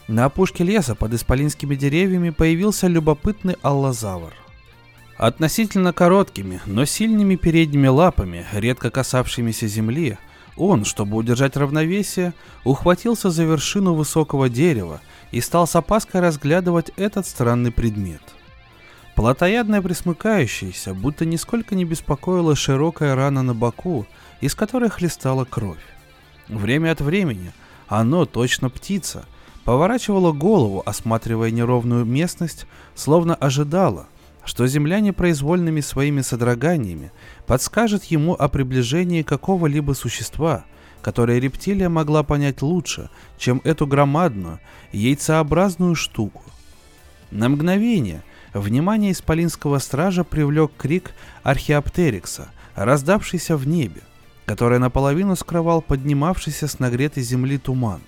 на 0.09 0.27
опушке 0.27 0.63
леса 0.63 0.95
под 0.95 1.15
исполинскими 1.15 1.75
деревьями 1.75 2.31
появился 2.31 2.87
любопытный 2.87 3.57
аллозавр. 3.63 4.35
Относительно 5.17 5.93
короткими, 5.95 6.61
но 6.67 6.85
сильными 6.85 7.37
передними 7.37 7.89
лапами, 7.89 8.45
редко 8.53 8.91
касавшимися 8.91 9.69
земли, 9.69 10.19
он, 10.61 10.85
чтобы 10.85 11.17
удержать 11.17 11.57
равновесие, 11.57 12.35
ухватился 12.64 13.31
за 13.31 13.45
вершину 13.45 13.95
высокого 13.95 14.50
дерева 14.50 15.00
и 15.33 15.40
стал 15.40 15.67
с 15.67 15.75
опаской 15.75 16.21
разглядывать 16.21 16.90
этот 16.97 17.26
странный 17.26 17.73
предмет. 17.73 18.21
Плотоядное 19.17 19.81
присмыкающееся, 19.81 20.93
будто 20.93 21.25
нисколько 21.25 21.75
не 21.75 21.85
беспокоила 21.85 22.55
широкая 22.55 23.14
рана 23.14 23.43
на 23.43 23.55
боку, 23.55 24.07
из 24.40 24.55
которой 24.55 24.90
хлестала 24.90 25.47
кровь. 25.47 25.83
Время 26.49 26.93
от 26.93 27.00
времени 27.00 27.52
оно, 27.88 28.26
точно 28.26 28.69
птица, 28.69 29.25
поворачивало 29.64 30.33
голову, 30.33 30.83
осматривая 30.85 31.50
неровную 31.50 32.05
местность, 32.05 32.67
словно 32.95 33.35
ожидало, 33.35 34.07
что 34.44 34.66
земля 34.66 35.00
непроизвольными 35.00 35.80
своими 35.80 36.20
содроганиями 36.20 37.12
подскажет 37.47 38.04
ему 38.04 38.35
о 38.35 38.49
приближении 38.49 39.23
какого-либо 39.23 39.92
существа– 39.92 40.64
которое 41.00 41.38
рептилия 41.38 41.88
могла 41.88 42.23
понять 42.23 42.62
лучше, 42.62 43.11
чем 43.38 43.61
эту 43.64 43.87
громадную, 43.87 44.61
яйцеобразную 44.92 45.94
штуку. 45.94 46.42
На 47.30 47.49
мгновение 47.49 48.23
внимание 48.52 49.12
исполинского 49.12 49.78
стража 49.78 50.25
привлек 50.25 50.73
крик 50.76 51.12
археоптерикса, 51.42 52.50
раздавшийся 52.75 53.56
в 53.56 53.66
небе, 53.66 54.00
который 54.47 54.78
наполовину 54.78 55.37
скрывал 55.37 55.80
поднимавшийся 55.80 56.66
с 56.66 56.78
нагретой 56.78 57.23
земли 57.23 57.59
туман. 57.59 58.00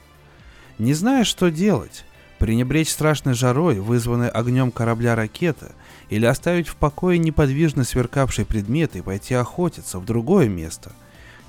Не 0.78 0.94
зная, 0.94 1.24
что 1.24 1.50
делать, 1.50 2.04
пренебречь 2.38 2.90
страшной 2.90 3.34
жарой, 3.34 3.78
вызванной 3.78 4.28
огнем 4.28 4.72
корабля 4.72 5.14
ракеты, 5.14 5.68
или 6.12 6.26
оставить 6.26 6.68
в 6.68 6.76
покое 6.76 7.18
неподвижно 7.18 7.84
сверкавший 7.84 8.44
предмет 8.44 8.96
и 8.96 9.02
пойти 9.02 9.34
охотиться 9.34 9.98
в 9.98 10.04
другое 10.04 10.48
место– 10.48 10.92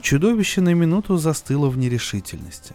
Чудовище 0.04 0.60
на 0.60 0.74
минуту 0.74 1.16
застыло 1.16 1.70
в 1.70 1.78
нерешительности. 1.78 2.74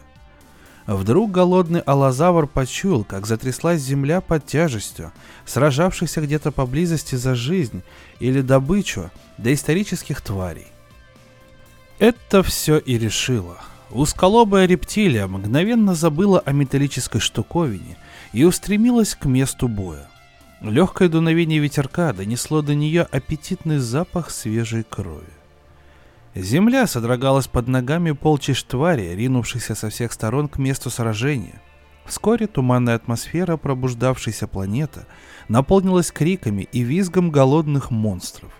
Вдруг 0.87 1.30
голодный 1.30 1.80
алазавр 1.80 2.47
почуял, 2.47 3.04
как 3.04 3.26
затряслась 3.26 3.83
земля 3.83 4.23
под 4.23 4.47
тяжестью, 4.47 5.12
сражавшихся 5.45 6.23
где-то 6.23 6.52
поблизости 6.52 7.16
за 7.16 7.35
жизнь 7.35 7.83
или 8.18 8.40
добычу 8.40 9.11
доисторических 9.37 10.23
тварей. 10.23 10.68
Это 11.99 12.42
все 12.42 12.78
и 12.78 12.97
решило. 12.97 13.59
Узколобая 13.90 14.64
рептилия 14.64 15.26
мгновенно 15.26 15.95
забыла 15.95 16.40
о 16.40 16.52
металлической 16.52 17.18
штуковине 17.18 17.99
и 18.33 18.45
устремилась 18.45 19.14
к 19.14 19.26
месту 19.26 19.68
боя. 19.68 20.09
Легкое 20.60 21.08
дуновение 21.08 21.60
ветерка 21.60 22.12
донесло 22.12 22.62
до 22.62 22.74
нее 22.74 23.02
аппетитный 23.02 23.78
запах 23.78 24.30
свежей 24.30 24.82
крови. 24.82 25.30
Земля 26.34 26.88
содрогалась 26.88 27.46
под 27.46 27.68
ногами 27.68 28.10
полчищ 28.10 28.64
твари, 28.64 29.14
ринувшихся 29.14 29.76
со 29.76 29.88
всех 29.88 30.12
сторон 30.12 30.48
к 30.48 30.58
месту 30.58 30.90
сражения. 30.90 31.62
Вскоре 32.06 32.48
туманная 32.48 32.96
атмосфера 32.96 33.56
пробуждавшейся 33.56 34.48
планеты 34.48 35.06
наполнилась 35.46 36.10
криками 36.10 36.68
и 36.72 36.80
визгом 36.80 37.30
голодных 37.30 37.92
монстров. 37.92 38.50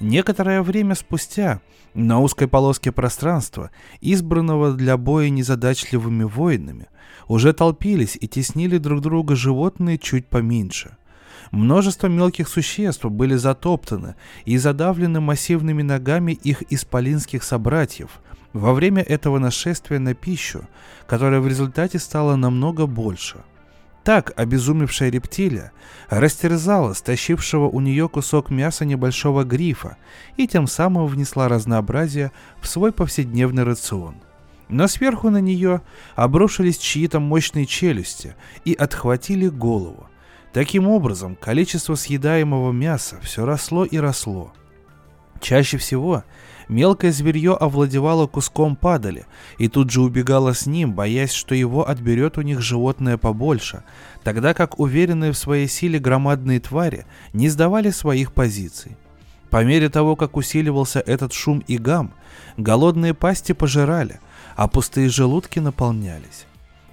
Некоторое 0.00 0.62
время 0.62 0.96
спустя 0.96 1.60
на 1.94 2.18
узкой 2.18 2.48
полоске 2.48 2.90
пространства, 2.90 3.70
избранного 4.00 4.72
для 4.72 4.96
боя 4.96 5.28
незадачливыми 5.28 6.24
воинами, 6.24 6.88
уже 7.28 7.52
толпились 7.52 8.18
и 8.20 8.26
теснили 8.26 8.78
друг 8.78 9.02
друга 9.02 9.36
животные 9.36 9.98
чуть 9.98 10.26
поменьше. 10.26 10.97
Множество 11.50 12.08
мелких 12.08 12.48
существ 12.48 13.04
были 13.04 13.34
затоптаны 13.34 14.16
и 14.44 14.58
задавлены 14.58 15.20
массивными 15.20 15.82
ногами 15.82 16.32
их 16.32 16.62
исполинских 16.70 17.42
собратьев 17.42 18.20
во 18.52 18.74
время 18.74 19.02
этого 19.02 19.38
нашествия 19.38 19.98
на 19.98 20.14
пищу, 20.14 20.68
которое 21.06 21.40
в 21.40 21.48
результате 21.48 21.98
стало 21.98 22.36
намного 22.36 22.86
больше. 22.86 23.38
Так 24.04 24.32
обезумевшая 24.36 25.10
рептилия 25.10 25.72
растерзала 26.08 26.94
стащившего 26.94 27.68
у 27.68 27.80
нее 27.80 28.08
кусок 28.08 28.48
мяса 28.48 28.86
небольшого 28.86 29.44
грифа 29.44 29.98
и 30.36 30.46
тем 30.46 30.66
самым 30.66 31.06
внесла 31.06 31.48
разнообразие 31.48 32.32
в 32.60 32.66
свой 32.68 32.92
повседневный 32.92 33.64
рацион. 33.64 34.16
Но 34.70 34.86
сверху 34.86 35.30
на 35.30 35.42
нее 35.42 35.82
обрушились 36.14 36.78
чьи-то 36.78 37.20
мощные 37.20 37.66
челюсти 37.66 38.34
и 38.64 38.72
отхватили 38.72 39.48
голову, 39.48 40.08
Таким 40.52 40.88
образом, 40.88 41.36
количество 41.36 41.94
съедаемого 41.94 42.72
мяса 42.72 43.18
все 43.22 43.44
росло 43.44 43.84
и 43.84 43.98
росло. 43.98 44.52
Чаще 45.40 45.78
всего 45.78 46.24
мелкое 46.68 47.12
зверье 47.12 47.54
овладевало 47.54 48.26
куском 48.26 48.76
падали 48.76 49.26
и 49.58 49.68
тут 49.68 49.90
же 49.90 50.00
убегало 50.00 50.54
с 50.54 50.66
ним, 50.66 50.92
боясь, 50.94 51.32
что 51.32 51.54
его 51.54 51.88
отберет 51.88 52.38
у 52.38 52.42
них 52.42 52.60
животное 52.60 53.16
побольше, 53.16 53.84
тогда 54.24 54.54
как 54.54 54.78
уверенные 54.78 55.32
в 55.32 55.38
своей 55.38 55.68
силе 55.68 55.98
громадные 55.98 56.60
твари 56.60 57.06
не 57.32 57.48
сдавали 57.48 57.90
своих 57.90 58.32
позиций. 58.32 58.96
По 59.50 59.64
мере 59.64 59.88
того, 59.88 60.16
как 60.16 60.36
усиливался 60.36 61.00
этот 61.00 61.32
шум 61.32 61.62
и 61.66 61.78
гам, 61.78 62.12
голодные 62.56 63.14
пасти 63.14 63.52
пожирали, 63.52 64.20
а 64.56 64.68
пустые 64.68 65.08
желудки 65.08 65.58
наполнялись. 65.58 66.46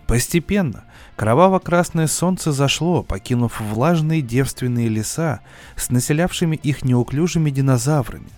Постепенно 0.07 0.83
кроваво-красное 1.15 2.07
солнце 2.07 2.51
зашло, 2.51 3.01
покинув 3.01 3.59
влажные 3.59 4.21
девственные 4.21 4.88
леса 4.88 5.39
с 5.75 5.89
населявшими 5.89 6.55
их 6.55 6.83
неуклюжими 6.83 7.50
динозаврами. 7.50 8.29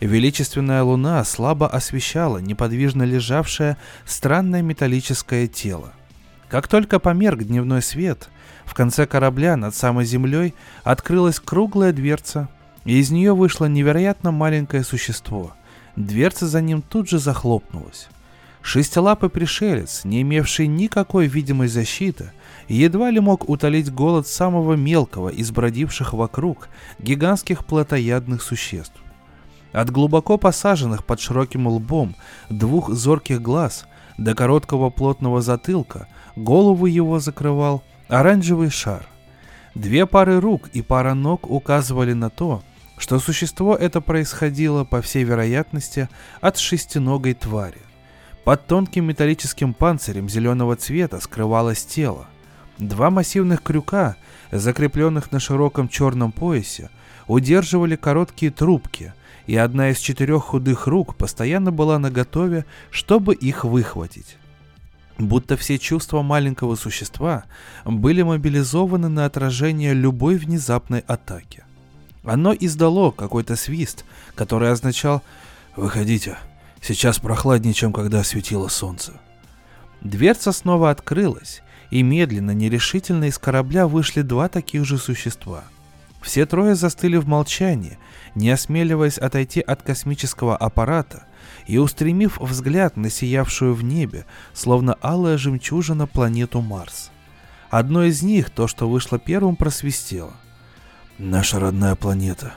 Величественная 0.00 0.82
луна 0.82 1.22
слабо 1.24 1.68
освещала 1.68 2.38
неподвижно 2.38 3.02
лежавшее 3.02 3.76
странное 4.06 4.62
металлическое 4.62 5.46
тело. 5.46 5.92
Как 6.48 6.68
только 6.68 6.98
померк 6.98 7.42
дневной 7.42 7.82
свет, 7.82 8.30
в 8.64 8.72
конце 8.72 9.06
корабля 9.06 9.56
над 9.56 9.74
самой 9.74 10.06
землей 10.06 10.54
открылась 10.84 11.38
круглая 11.38 11.92
дверца, 11.92 12.48
и 12.86 12.98
из 12.98 13.10
нее 13.10 13.34
вышло 13.34 13.66
невероятно 13.66 14.30
маленькое 14.30 14.84
существо. 14.84 15.52
Дверца 15.96 16.48
за 16.48 16.62
ним 16.62 16.80
тут 16.80 17.10
же 17.10 17.18
захлопнулась. 17.18 18.08
Шестилапый 18.62 19.30
пришелец, 19.30 20.04
не 20.04 20.22
имевший 20.22 20.66
никакой 20.66 21.26
видимой 21.26 21.68
защиты, 21.68 22.32
едва 22.68 23.10
ли 23.10 23.18
мог 23.18 23.48
утолить 23.48 23.92
голод 23.92 24.26
самого 24.26 24.74
мелкого 24.74 25.28
из 25.30 25.50
бродивших 25.50 26.12
вокруг 26.12 26.68
гигантских 26.98 27.64
плотоядных 27.64 28.42
существ. 28.42 28.94
От 29.72 29.90
глубоко 29.90 30.36
посаженных 30.36 31.04
под 31.04 31.20
широким 31.20 31.68
лбом 31.68 32.14
двух 32.48 32.90
зорких 32.90 33.40
глаз 33.40 33.86
до 34.18 34.34
короткого 34.34 34.90
плотного 34.90 35.40
затылка 35.40 36.08
голову 36.36 36.86
его 36.86 37.18
закрывал 37.18 37.82
оранжевый 38.08 38.70
шар. 38.70 39.06
Две 39.74 40.06
пары 40.06 40.40
рук 40.40 40.68
и 40.72 40.82
пара 40.82 41.14
ног 41.14 41.48
указывали 41.48 42.12
на 42.12 42.28
то, 42.28 42.62
что 42.98 43.18
существо 43.18 43.74
это 43.76 44.00
происходило, 44.00 44.84
по 44.84 45.00
всей 45.00 45.24
вероятности, 45.24 46.08
от 46.40 46.58
шестиногой 46.58 47.34
твари. 47.34 47.80
Под 48.50 48.66
тонким 48.66 49.04
металлическим 49.04 49.72
панцирем 49.72 50.28
зеленого 50.28 50.74
цвета 50.74 51.20
скрывалось 51.20 51.84
тело. 51.84 52.26
Два 52.78 53.08
массивных 53.08 53.62
крюка, 53.62 54.16
закрепленных 54.50 55.30
на 55.30 55.38
широком 55.38 55.88
черном 55.88 56.32
поясе, 56.32 56.90
удерживали 57.28 57.94
короткие 57.94 58.50
трубки, 58.50 59.14
и 59.46 59.54
одна 59.54 59.90
из 59.90 60.00
четырех 60.00 60.46
худых 60.46 60.88
рук 60.88 61.14
постоянно 61.14 61.70
была 61.70 62.00
наготове, 62.00 62.64
чтобы 62.90 63.36
их 63.36 63.64
выхватить. 63.64 64.36
Будто 65.16 65.56
все 65.56 65.78
чувства 65.78 66.22
маленького 66.22 66.74
существа 66.74 67.44
были 67.84 68.22
мобилизованы 68.22 69.08
на 69.08 69.26
отражение 69.26 69.94
любой 69.94 70.38
внезапной 70.38 71.04
атаки. 71.06 71.62
Оно 72.24 72.52
издало 72.52 73.12
какой-то 73.12 73.54
свист, 73.54 74.04
который 74.34 74.72
означал 74.72 75.22
«Выходите, 75.76 76.36
Сейчас 76.80 77.18
прохладнее, 77.18 77.74
чем 77.74 77.92
когда 77.92 78.24
светило 78.24 78.68
солнце. 78.68 79.12
Дверца 80.00 80.52
снова 80.52 80.90
открылась, 80.90 81.62
и 81.90 82.02
медленно, 82.02 82.52
нерешительно 82.52 83.24
из 83.24 83.38
корабля 83.38 83.86
вышли 83.86 84.22
два 84.22 84.48
таких 84.48 84.84
же 84.84 84.96
существа. 84.96 85.64
Все 86.22 86.46
трое 86.46 86.74
застыли 86.74 87.16
в 87.16 87.26
молчании, 87.26 87.98
не 88.34 88.50
осмеливаясь 88.50 89.18
отойти 89.18 89.60
от 89.60 89.82
космического 89.82 90.56
аппарата 90.56 91.24
и 91.66 91.78
устремив 91.78 92.38
взгляд 92.38 92.96
на 92.96 93.10
сиявшую 93.10 93.74
в 93.74 93.82
небе, 93.82 94.26
словно 94.52 94.94
алая 95.00 95.38
жемчужина, 95.38 96.06
планету 96.06 96.60
Марс. 96.60 97.10
Одно 97.70 98.04
из 98.04 98.22
них, 98.22 98.50
то, 98.50 98.66
что 98.66 98.88
вышло 98.88 99.18
первым, 99.18 99.56
просвистело. 99.56 100.32
«Наша 101.18 101.60
родная 101.60 101.94
планета. 101.94 102.54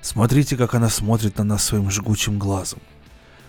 Смотрите, 0.00 0.56
как 0.56 0.74
она 0.74 0.88
смотрит 0.88 1.38
на 1.38 1.44
нас 1.44 1.64
своим 1.64 1.90
жгучим 1.90 2.38
глазом. 2.38 2.80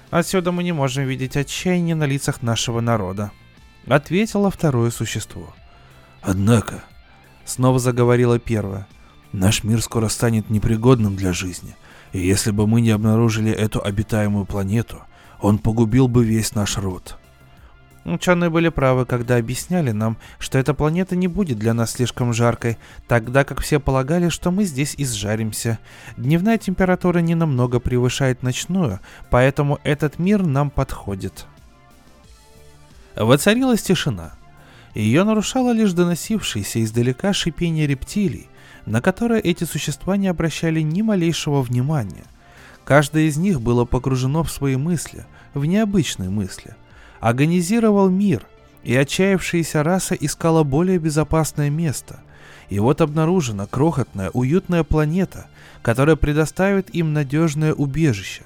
Отсюда 0.10 0.52
мы 0.52 0.64
не 0.64 0.72
можем 0.72 1.06
видеть 1.06 1.36
отчаяние 1.36 1.96
на 1.96 2.06
лицах 2.06 2.42
нашего 2.42 2.80
народа»,— 2.80 3.32
ответило 3.88 4.50
второе 4.50 4.90
существо. 4.90 5.54
«Однако»,— 6.22 6.84
снова 7.46 7.80
заговорила 7.80 8.40
первая,— 8.40 8.88
«наш 9.34 9.64
мир 9.64 9.82
скоро 9.82 10.08
станет 10.08 10.50
непригодным 10.50 11.16
для 11.16 11.34
жизни, 11.34 11.76
и 12.14 12.20
если 12.20 12.52
бы 12.52 12.68
мы 12.68 12.82
не 12.82 12.92
обнаружили 12.92 13.52
эту 13.52 13.84
обитаемую 13.84 14.46
планету, 14.46 15.04
он 15.42 15.58
погубил 15.60 16.08
бы 16.08 16.24
весь 16.24 16.56
наш 16.56 16.78
род». 16.78 17.18
Ученые 18.08 18.50
были 18.50 18.70
правы, 18.70 19.06
когда 19.06 19.36
объясняли 19.36 19.92
нам, 19.92 20.16
что 20.40 20.58
эта 20.58 20.74
планета 20.74 21.18
не 21.18 21.28
будет 21.28 21.60
для 21.60 21.74
нас 21.74 21.92
слишком 21.92 22.32
жаркой, 22.32 22.78
тогда 23.06 23.44
как 23.44 23.60
все 23.60 23.82
полагали, 23.82 24.30
что 24.30 24.50
мы 24.50 24.64
здесь 24.64 24.96
изжаримся. 24.98 25.78
Дневная 26.16 26.58
температура 26.58 27.20
не 27.20 27.36
намного 27.36 27.82
превышает 27.82 28.44
ночную, 28.44 29.02
поэтому 29.30 29.80
этот 29.84 30.20
мир 30.20 30.46
нам 30.46 30.70
подходит. 30.70 31.48
Воцарилась 33.18 33.82
тишина. 33.82 34.32
Ее 34.96 35.26
нарушало 35.26 35.74
лишь 35.74 35.92
доносившееся 35.92 36.82
издалека 36.86 37.34
шипение 37.34 37.88
рептилий, 37.88 38.48
на 38.86 39.02
которое 39.02 39.42
эти 39.42 39.66
существа 39.66 40.16
не 40.16 40.30
обращали 40.30 40.80
ни 40.80 41.02
малейшего 41.02 41.62
внимания. 41.62 42.24
Каждое 42.86 43.24
из 43.24 43.36
них 43.36 43.60
было 43.60 43.84
погружено 43.84 44.44
в 44.44 44.52
свои 44.52 44.78
мысли, 44.78 45.26
в 45.54 45.66
необычные 45.66 46.30
мысли– 46.30 46.74
Организировал 47.20 48.10
мир, 48.10 48.46
и 48.84 48.96
отчаявшаяся 48.96 49.84
раса 49.84 50.16
искала 50.16 50.64
более 50.64 51.00
безопасное 51.00 51.70
место. 51.70 52.20
И 52.70 52.80
вот 52.80 53.02
обнаружена 53.02 53.66
крохотная, 53.66 54.30
уютная 54.32 54.84
планета, 54.84 55.48
которая 55.82 56.16
предоставит 56.16 56.94
им 56.94 57.14
надежное 57.14 57.74
убежище. 57.74 58.44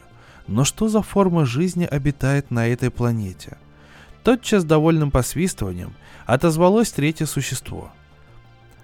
Но 0.48 0.64
что 0.64 0.88
за 0.88 1.02
форма 1.02 1.46
жизни 1.46 1.86
обитает 1.86 2.52
на 2.52 2.68
этой 2.68 2.92
планете? 2.92 3.58
Тотчас 4.24 4.64
довольным 4.64 5.12
посвистыванием 5.12 5.94
отозвалось 6.26 6.92
третье 6.92 7.26
существо. 7.26 7.92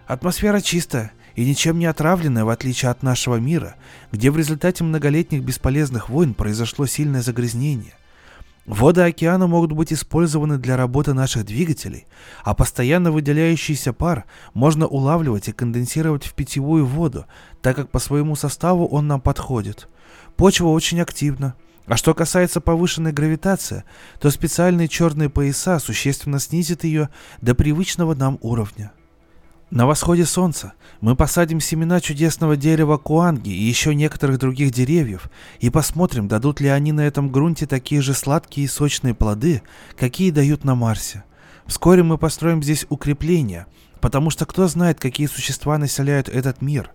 Атмосфера 0.07 0.61
чистая 0.61 1.11
и 1.35 1.45
ничем 1.45 1.77
не 1.77 1.85
отравленная, 1.85 2.45
в 2.45 2.49
отличие 2.49 2.89
от 2.89 3.03
нашего 3.03 3.35
мира, 3.35 3.75
где 4.11 4.31
в 4.31 4.37
результате 4.37 4.83
многолетних 4.83 5.43
бесполезных 5.43 6.09
войн 6.09 6.33
произошло 6.33 6.87
сильное 6.87 7.21
загрязнение– 7.21 7.93
Воды 8.67 8.99
океана 8.99 9.47
могут 9.47 9.71
быть 9.71 9.93
использованы 9.93 10.57
для 10.57 10.75
работы 10.75 11.13
наших 11.13 11.45
двигателей, 11.45 12.05
а 12.43 12.53
постоянно 12.53 13.13
выделяющийся 13.13 13.93
пар 13.93 14.25
можно 14.53 14.85
улавливать 14.85 15.47
и 15.47 15.53
конденсировать 15.53 16.25
в 16.25 16.33
питьевую 16.33 16.85
воду, 16.85 17.25
так 17.61 17.77
как 17.77 17.89
по 17.89 17.99
своему 17.99 18.35
составу 18.35 18.85
он 18.85 19.07
нам 19.07 19.21
подходит. 19.21 19.87
Почва 20.35 20.67
очень 20.67 20.99
активна. 20.99 21.55
А 21.85 21.95
что 21.95 22.13
касается 22.13 22.59
повышенной 22.59 23.13
гравитации, 23.13 23.85
то 24.19 24.29
специальные 24.29 24.89
черные 24.89 25.29
пояса 25.29 25.79
существенно 25.79 26.37
снизят 26.37 26.83
ее 26.83 27.07
до 27.39 27.55
привычного 27.55 28.15
нам 28.15 28.37
уровня. 28.41 28.91
На 29.69 29.85
восходе 29.85 30.25
солнца 30.25 30.71
мы 31.01 31.17
посадим 31.17 31.59
семена 31.59 31.99
чудесного 31.99 32.55
дерева 32.55 32.97
куанги 32.97 33.49
и 33.49 33.63
еще 33.63 33.93
некоторых 33.93 34.39
других 34.39 34.71
деревьев 34.71 35.29
и 35.59 35.69
посмотрим, 35.69 36.29
дадут 36.29 36.61
ли 36.61 36.69
они 36.69 36.93
на 36.93 37.01
этом 37.01 37.29
грунте 37.29 37.67
такие 37.67 38.01
же 38.01 38.13
сладкие 38.13 38.63
и 38.63 38.69
сочные 38.69 39.13
плоды, 39.13 39.61
какие 39.97 40.31
дают 40.31 40.63
на 40.63 40.75
Марсе. 40.75 41.25
Вскоре 41.65 42.01
мы 42.01 42.17
построим 42.17 42.63
здесь 42.63 42.85
укрепления, 42.87 43.67
потому 43.99 44.29
что 44.29 44.45
кто 44.45 44.69
знает, 44.69 45.01
какие 45.01 45.27
существа 45.27 45.77
населяют 45.77 46.29
этот 46.29 46.61
мир. 46.61 46.91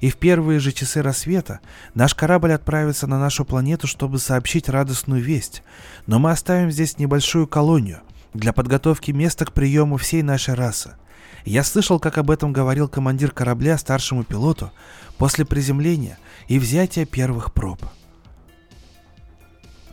И 0.00 0.10
в 0.10 0.16
первые 0.16 0.58
же 0.58 0.72
часы 0.72 1.02
рассвета 1.02 1.60
наш 1.94 2.16
корабль 2.16 2.52
отправится 2.52 3.06
на 3.06 3.20
нашу 3.20 3.44
планету, 3.44 3.86
чтобы 3.86 4.18
сообщить 4.18 4.68
радостную 4.68 5.22
весть. 5.22 5.62
Но 6.06 6.18
мы 6.18 6.32
оставим 6.32 6.72
здесь 6.72 6.98
небольшую 6.98 7.46
колонию 7.46 8.00
для 8.34 8.52
подготовки 8.52 9.12
места 9.12 9.44
к 9.44 9.52
приему 9.52 9.96
всей 9.96 10.22
нашей 10.22 10.54
расы– 10.54 10.96
Я 11.46 11.62
слышал, 11.62 12.00
как 12.00 12.18
об 12.18 12.32
этом 12.32 12.52
говорил 12.52 12.88
командир 12.88 13.30
корабля 13.30 13.78
старшему 13.78 14.24
пилоту 14.24 14.72
после 15.16 15.44
приземления 15.44 16.18
и 16.48 16.58
взятия 16.58 17.06
первых 17.06 17.52
проб. 17.52 17.80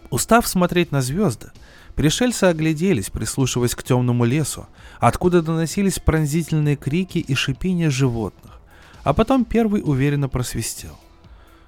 Устав 0.10 0.48
смотреть 0.48 0.92
на 0.92 1.04
звезды, 1.04 1.52
пришельцы 1.96 2.46
огляделись, 2.46 3.12
прислушиваясь 3.12 3.76
к 3.76 3.84
темному 3.84 4.26
лесу, 4.26 4.66
откуда 5.00 5.44
доносились 5.44 6.00
пронзительные 6.00 6.76
крики 6.76 7.20
и 7.20 7.36
шипения 7.36 7.92
животных, 7.92 8.60
а 9.04 9.13
потом 9.13 9.46
первый 9.46 9.84
уверенно 9.86 10.30
просвистел. 10.30 10.98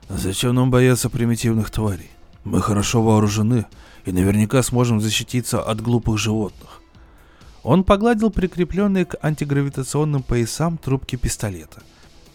«Зачем 0.09 0.55
нам 0.55 0.71
бояться 0.71 1.11
примитивных 1.11 1.69
тварей? 1.69 2.09
Мы 2.43 2.59
хорошо 2.59 3.03
вооружены 3.03 3.67
и 4.03 4.11
наверняка 4.11 4.63
сможем 4.63 4.99
защититься 4.99 5.61
от 5.61 5.79
глупых 5.79 6.17
животных». 6.17 6.74
Он 7.65 7.83
погладил 7.83 8.29
прикрепленные 8.29 9.05
к 9.05 9.17
антигравитационным 9.23 10.21
поясам 10.21 10.77
трубки 10.77 11.15
пистолета. 11.15 11.81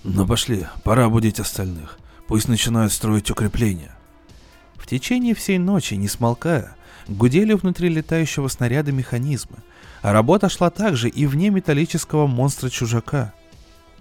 «Ну 0.03 0.27
пошли, 0.27 0.67
пора 0.83 1.09
будить 1.09 1.39
остальных. 1.39 2.01
Пусть 2.27 2.49
начинают 2.49 2.93
строить 2.93 3.31
укрепления». 3.31 3.95
В 4.75 4.89
течение 4.89 5.37
всей 5.37 5.59
ночи, 5.59 5.95
не 5.95 6.09
смолкая, 6.09 6.75
гудели 7.07 7.53
внутри 7.53 7.89
летающего 7.91 8.49
снаряда 8.49 8.91
механизмы, 8.91 9.59
а 10.03 10.13
работа 10.13 10.49
шла 10.49 10.69
также 10.69 11.09
и 11.09 11.27
вне 11.27 11.51
металлического 11.51 12.27
монстра-чужака. 12.27 13.33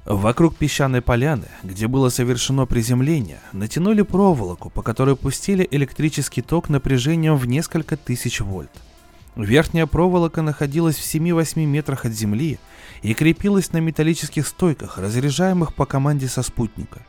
Вокруг 0.05 0.55
песчаной 0.55 1.03
поляны, 1.03 1.45
где 1.61 1.85
было 1.87 2.09
совершено 2.09 2.65
приземление, 2.65 3.39
натянули 3.53 4.01
проволоку, 4.01 4.71
по 4.71 4.81
которой 4.81 5.15
пустили 5.15 5.67
электрический 5.69 6.41
ток 6.41 6.69
напряжением 6.69 7.35
в 7.35 7.45
несколько 7.45 7.97
тысяч 7.97 8.41
вольт. 8.41 8.71
Верхняя 9.35 9.85
проволока 9.85 10.41
находилась 10.41 10.97
в 10.97 11.03
7-8 11.03 11.65
метрах 11.65 12.05
от 12.05 12.11
земли 12.11 12.59
и 13.01 13.13
крепилась 13.13 13.71
на 13.71 13.77
металлических 13.77 14.47
стойках, 14.47 14.97
разряжаемых 14.97 15.73
по 15.73 15.85
команде 15.85 16.27
со 16.27 16.41
спутника. 16.41 17.05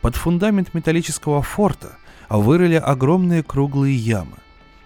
Под 0.00 0.16
фундамент 0.16 0.74
металлического 0.74 1.42
форта 1.42 1.92
вырыли 2.28 2.74
огромные 2.74 3.42
круглые 3.42 3.96
ямы. 3.96 4.36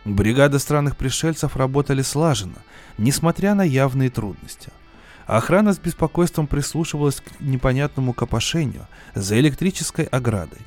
Бригада 0.04 0.58
странных 0.58 0.96
пришельцев 0.96 1.56
работали 1.56 2.02
слаженно, 2.02 2.58
несмотря 2.96 3.54
на 3.54 3.62
явные 3.62 4.10
трудности. 4.10 4.70
Охрана 5.26 5.74
с 5.74 5.78
беспокойством 5.78 6.46
прислушивалась 6.46 7.20
к 7.20 7.40
непонятному 7.40 8.14
копошению 8.14 8.86
за 9.14 9.38
электрической 9.38 10.06
оградой. 10.06 10.60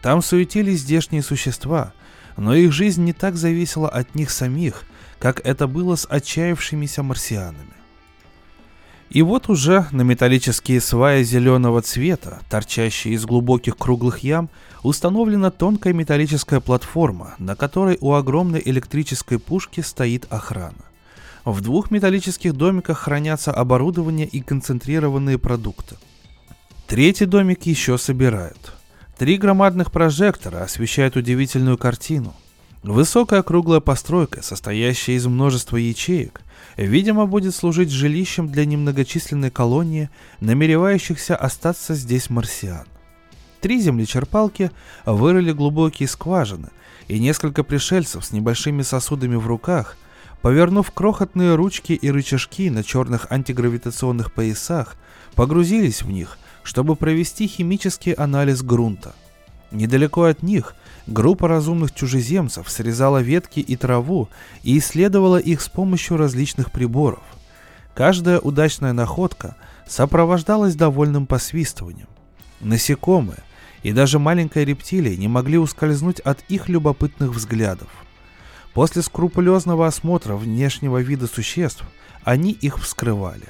Там 0.00 0.22
суетились 0.22 0.80
здешние 0.80 1.22
существа, 1.22 1.92
но 2.36 2.54
их 2.54 2.72
жизнь 2.72 3.04
не 3.04 3.12
так 3.12 3.36
зависела 3.36 3.88
от 3.88 4.14
них 4.14 4.30
самих, 4.30 4.84
как 5.18 5.40
это 5.46 5.66
было 5.66 5.96
с 5.96 6.06
отчаявшимися 6.08 7.02
марсианами. 7.02 7.76
И 9.08 9.22
вот 9.22 9.48
уже 9.48 9.86
на 9.92 10.02
металлические 10.02 10.80
сваи 10.80 11.22
зеленого 11.22 11.80
цвета, 11.80 12.40
торчащие 12.50 13.14
из 13.14 13.24
глубоких 13.24 13.76
круглых 13.76 14.18
ям, 14.18 14.50
установлена 14.82 15.50
тонкая 15.50 15.92
металлическая 15.92 16.60
платформа, 16.60 17.34
на 17.38 17.54
которой 17.54 17.98
у 18.00 18.14
огромной 18.14 18.60
электрической 18.64 19.38
пушки 19.38 19.80
стоит 19.80 20.26
охрана. 20.28 20.84
В 21.44 21.60
двух 21.60 21.92
металлических 21.92 22.54
домиках 22.54 22.98
хранятся 22.98 23.52
оборудование 23.52 24.26
и 24.26 24.40
концентрированные 24.40 25.38
продукты. 25.38 25.96
Третий 26.88 27.26
домик 27.26 27.62
еще 27.62 27.98
собирают. 27.98 28.72
Три 29.16 29.36
громадных 29.36 29.92
прожектора 29.92 30.64
освещают 30.64 31.16
удивительную 31.16 31.78
картину. 31.78 32.34
Высокая 32.86 33.42
круглая 33.42 33.80
постройка, 33.80 34.42
состоящая 34.42 35.14
из 35.14 35.26
множества 35.26 35.76
ячеек, 35.76 36.40
видимо, 36.76 37.26
будет 37.26 37.52
служить 37.52 37.90
жилищем 37.90 38.48
для 38.48 38.64
немногочисленной 38.64 39.50
колонии, 39.50 40.08
намеревающихся 40.38 41.34
остаться 41.34 41.96
здесь 41.96 42.30
марсиан. 42.30 42.86
Три 43.60 43.80
землечерпалки 43.80 44.70
вырыли 45.04 45.50
глубокие 45.50 46.08
скважины, 46.08 46.68
и 47.08 47.18
несколько 47.18 47.64
пришельцев 47.64 48.24
с 48.24 48.30
небольшими 48.30 48.82
сосудами 48.82 49.34
в 49.34 49.48
руках, 49.48 49.96
повернув 50.40 50.92
крохотные 50.92 51.56
ручки 51.56 51.92
и 51.92 52.08
рычажки 52.08 52.70
на 52.70 52.84
черных 52.84 53.26
антигравитационных 53.32 54.32
поясах, 54.32 54.94
погрузились 55.34 56.02
в 56.02 56.10
них, 56.12 56.38
чтобы 56.62 56.94
провести 56.94 57.48
химический 57.48 58.12
анализ 58.12 58.62
грунта. 58.62 59.12
Недалеко 59.70 60.24
от 60.24 60.42
них– 60.42 60.74
Группа 61.06 61.46
разумных 61.46 61.94
чужеземцев 61.94 62.68
срезала 62.68 63.18
ветки 63.22 63.60
и 63.60 63.76
траву 63.76 64.28
и 64.64 64.76
исследовала 64.76 65.36
их 65.36 65.60
с 65.60 65.68
помощью 65.68 66.16
различных 66.16 66.72
приборов. 66.72 67.22
Каждая 67.94 68.40
удачная 68.40 68.92
находка 68.92 69.56
сопровождалась 69.86 70.74
довольным 70.74 71.26
посвистыванием. 71.26 72.08
Насекомые 72.60 73.38
и 73.84 73.92
даже 73.92 74.18
маленькая 74.18 74.64
рептилия 74.64 75.16
не 75.16 75.28
могли 75.28 75.58
ускользнуть 75.58 76.18
от 76.20 76.40
их 76.48 76.68
любопытных 76.68 77.30
взглядов. 77.30 77.88
После 78.74 79.00
скрупулезного 79.00 79.86
осмотра 79.86 80.34
внешнего 80.34 80.98
вида 80.98 81.28
существ 81.28 81.84
они 82.24 82.50
их 82.50 82.80
вскрывали. 82.80 83.46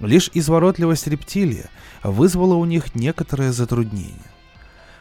Лишь 0.00 0.28
изворотливость 0.34 1.06
рептилии 1.06 1.66
вызвала 2.02 2.54
у 2.54 2.64
них 2.64 2.96
некоторое 2.96 3.52
затруднение. 3.52 4.35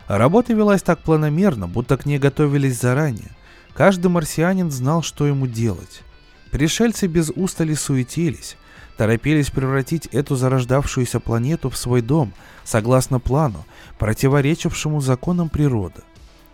Работа 0.07 0.53
велась 0.53 0.83
так 0.83 0.99
планомерно, 0.99 1.67
будто 1.67 1.97
к 1.97 2.05
ней 2.05 2.19
готовились 2.19 2.79
заранее. 2.79 3.31
Каждый 3.73 4.07
марсианин 4.07 4.71
знал, 4.71 5.01
что 5.01 5.25
ему 5.25 5.47
делать. 5.47 6.03
Пришельцы 6.51 7.07
без 7.07 7.31
устали 7.35 7.73
суетились, 7.73 8.55
торопились 8.97 9.49
превратить 9.49 10.05
эту 10.07 10.35
зарождавшуюся 10.35 11.19
планету 11.19 11.69
в 11.69 11.77
свой 11.77 12.01
дом, 12.01 12.33
согласно 12.63 13.19
плану, 13.19 13.65
противоречившему 13.97 15.01
законам 15.01 15.49
природы. 15.49 16.01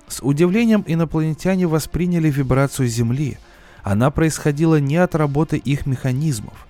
С 0.08 0.24
удивлением 0.24 0.84
инопланетяне 0.88 1.68
восприняли 1.68 2.30
вибрацию 2.30 2.88
Земли. 2.88 3.38
Она 3.84 4.12
происходила 4.12 4.80
не 4.80 4.98
от 4.98 5.14
работы 5.16 5.58
их 5.58 5.86
механизмов. 5.86 6.68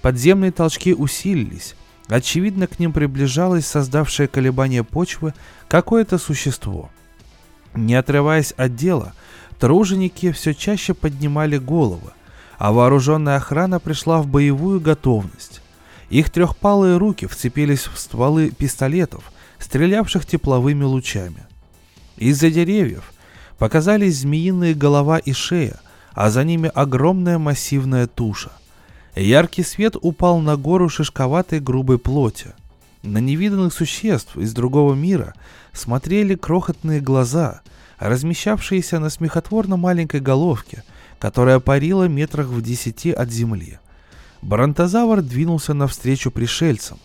Подземные 0.00 0.50
толчки 0.50 0.94
усилились, 0.94 1.76
Очевидно, 2.12 2.66
к 2.66 2.78
ним 2.78 2.92
приближалось 2.92 3.66
создавшее 3.66 4.28
колебание 4.28 4.84
почвы 4.84 5.32
какое-то 5.66 6.18
существо. 6.18 6.90
Не 7.74 7.94
отрываясь 7.94 8.52
от 8.58 8.76
дела, 8.76 9.14
труженики 9.58 10.30
все 10.30 10.52
чаще 10.52 10.92
поднимали 10.92 11.56
головы, 11.56 12.12
а 12.58 12.70
вооруженная 12.70 13.36
охрана 13.36 13.80
пришла 13.80 14.20
в 14.20 14.26
боевую 14.26 14.78
готовность. 14.78 15.62
Их 16.10 16.28
трехпалые 16.28 16.98
руки 16.98 17.26
вцепились 17.26 17.86
в 17.86 17.98
стволы 17.98 18.50
пистолетов, 18.50 19.32
стрелявших 19.58 20.26
тепловыми 20.26 20.84
лучами. 20.84 21.46
Из-за 22.18 22.50
деревьев 22.50 23.10
показались 23.56 24.18
змеиные 24.18 24.74
голова 24.74 25.16
и 25.16 25.32
шея, 25.32 25.80
а 26.12 26.28
за 26.28 26.44
ними 26.44 26.70
огромная 26.74 27.38
массивная 27.38 28.06
туша. 28.06 28.52
Яркий 29.14 29.62
свет 29.62 29.96
упал 30.00 30.38
на 30.40 30.56
гору 30.56 30.88
шишковатой 30.88 31.60
грубой 31.60 31.98
плоти. 31.98 32.52
На 33.02 33.18
невиданных 33.18 33.74
существ 33.74 34.36
из 34.38 34.54
другого 34.54 34.94
мира 34.94 35.34
смотрели 35.72 36.34
крохотные 36.34 37.00
глаза, 37.00 37.60
размещавшиеся 37.98 39.00
на 39.00 39.10
смехотворно 39.10 39.76
маленькой 39.76 40.20
головке, 40.20 40.82
которая 41.18 41.60
парила 41.60 42.08
метрах 42.08 42.46
в 42.46 42.62
десяти 42.62 43.10
от 43.10 43.30
земли. 43.30 43.78
Барантозавр 44.40 45.20
двинулся 45.20 45.74
навстречу 45.74 46.30
пришельцам. 46.30 46.98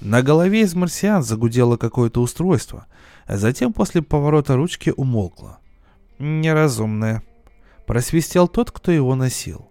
На 0.00 0.22
голове 0.22 0.62
из 0.62 0.74
марсиан 0.74 1.22
загудело 1.22 1.76
какое-то 1.76 2.22
устройство, 2.22 2.86
а 3.26 3.36
затем 3.36 3.72
после 3.72 4.02
поворота 4.02 4.56
ручки 4.56 4.92
умолкло. 4.96 5.58
«Неразумное»,— 6.18 7.22
просвистел 7.86 8.46
тот, 8.46 8.70
кто 8.70 8.92
его 8.92 9.14
носил. 9.14 9.69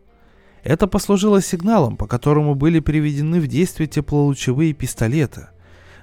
Это 0.70 0.86
послужило 0.86 1.42
сигналом, 1.42 1.98
по 1.98 2.06
которому 2.06 2.54
были 2.54 2.80
приведены 2.80 3.40
в 3.40 3.48
действие 3.48 3.88
теплолучевые 3.88 4.74
пистолеты. 4.74 5.48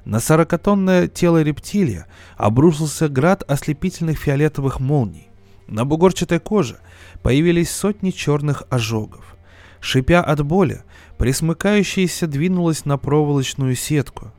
На 0.05 0.19
сорокатонное 0.19 1.07
тело 1.07 1.41
рептилия 1.41 2.09
обрушился 2.37 3.09
град 3.09 3.45
ослепительных 3.47 4.19
фиолетовых 4.19 4.81
молний. 4.81 5.29
На 5.69 5.85
бугорчатой 5.85 6.41
коже 6.41 6.79
появились 7.23 7.71
сотни 7.71 8.11
черных 8.11 8.65
ожогов. 8.69 9.37
Шипя 9.79 10.21
от 10.21 10.45
боли, 10.45 10.83
присмыкающаяся 11.17 12.27
двинулась 12.27 12.85
на 12.85 12.99
проволочную 12.99 13.77
сетку. 13.77 14.33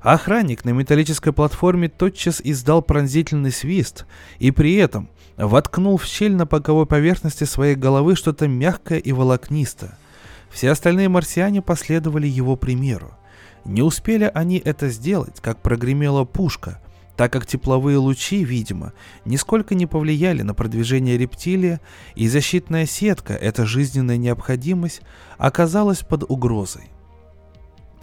Охранник 0.00 0.64
на 0.64 0.70
металлической 0.70 1.34
платформе 1.34 1.90
тотчас 1.90 2.40
издал 2.42 2.80
пронзительный 2.80 3.52
свист, 3.52 4.06
и 4.38 4.50
при 4.50 4.76
этом 4.76 5.10
воткнул 5.38 5.96
в 5.96 6.04
щель 6.04 6.34
на 6.34 6.44
боковой 6.44 6.86
поверхности 6.86 7.44
своей 7.44 7.76
головы 7.76 8.16
что-то 8.16 8.48
мягкое 8.48 8.98
и 8.98 9.12
волокнистое. 9.12 9.96
Все 10.50 10.70
остальные 10.70 11.08
марсиане 11.08 11.62
последовали 11.62 12.26
его 12.26 12.56
примеру. 12.56 13.12
Не 13.64 13.82
успели 13.82 14.30
они 14.34 14.58
это 14.58 14.88
сделать, 14.88 15.40
как 15.40 15.60
прогремела 15.62 16.24
пушка, 16.24 16.80
так 17.16 17.32
как 17.32 17.46
тепловые 17.46 17.98
лучи, 17.98 18.44
видимо, 18.44 18.92
нисколько 19.24 19.74
не 19.74 19.86
повлияли 19.86 20.42
на 20.42 20.54
продвижение 20.54 21.18
рептилия, 21.18 21.80
и 22.14 22.28
защитная 22.28 22.86
сетка, 22.86 23.34
эта 23.34 23.66
жизненная 23.66 24.16
необходимость, 24.16 25.02
оказалась 25.36 26.00
под 26.00 26.24
угрозой. 26.30 26.90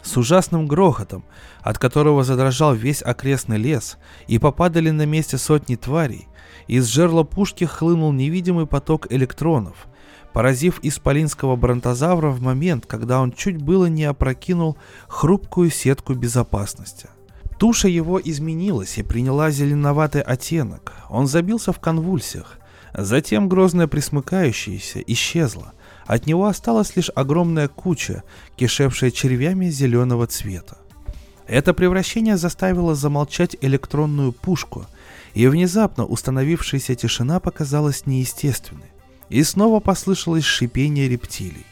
С 0.06 0.16
ужасным 0.18 0.68
грохотом, 0.68 1.26
от 1.62 1.80
которого 1.80 2.24
задрожал 2.24 2.74
весь 2.74 3.02
окрестный 3.02 3.58
лес, 3.58 3.98
и 4.28 4.40
попадали 4.40 4.92
на 4.92 5.06
месте 5.06 5.38
сотни 5.38 5.76
тварей, 5.76 6.28
из 6.68 6.86
жерла 6.86 7.24
пушки 7.24 7.66
хлынул 7.66 8.14
невидимый 8.14 8.68
поток 8.68 9.12
электронов, 9.12 9.88
поразив 10.32 10.80
исполинского 10.84 11.56
бронтозавра 11.56 12.30
в 12.30 12.42
момент, 12.42 12.86
когда 12.86 13.20
он 13.20 13.32
чуть 13.32 13.58
было 13.58 13.88
не 13.88 14.06
опрокинул 14.06 14.78
хрупкую 15.08 15.72
сетку 15.72 16.14
безопасности. 16.14 17.10
Туша 17.58 17.88
его 17.88 18.20
изменилась 18.20 18.98
и 18.98 19.04
приняла 19.04 19.50
зеленоватый 19.50 20.22
оттенок. 20.22 20.94
Он 21.10 21.26
забился 21.26 21.72
в 21.72 21.80
конвульсиях. 21.80 22.60
Затем 22.94 23.50
грозное 23.50 23.88
присмыкающееся 23.88 25.02
исчезло. 25.08 25.74
От 26.06 26.28
него 26.28 26.46
осталась 26.46 26.96
лишь 26.96 27.10
огромная 27.16 27.68
куча, 27.68 28.24
кишевшая 28.56 29.12
червями 29.12 29.70
зеленого 29.70 30.28
цвета. 30.28 30.78
Это 31.48 31.74
превращение 31.74 32.38
заставило 32.38 32.96
замолчать 32.96 33.56
электронную 33.62 34.32
пушку, 34.32 34.86
и 35.34 35.48
внезапно 35.48 36.06
установившаяся 36.06 36.96
тишина 36.96 37.40
показалась 37.40 38.06
неестественной. 38.06 38.92
И 39.30 39.44
снова 39.44 39.80
послышалось 39.80 40.44
шипение 40.44 41.10
рептилий. 41.10 41.66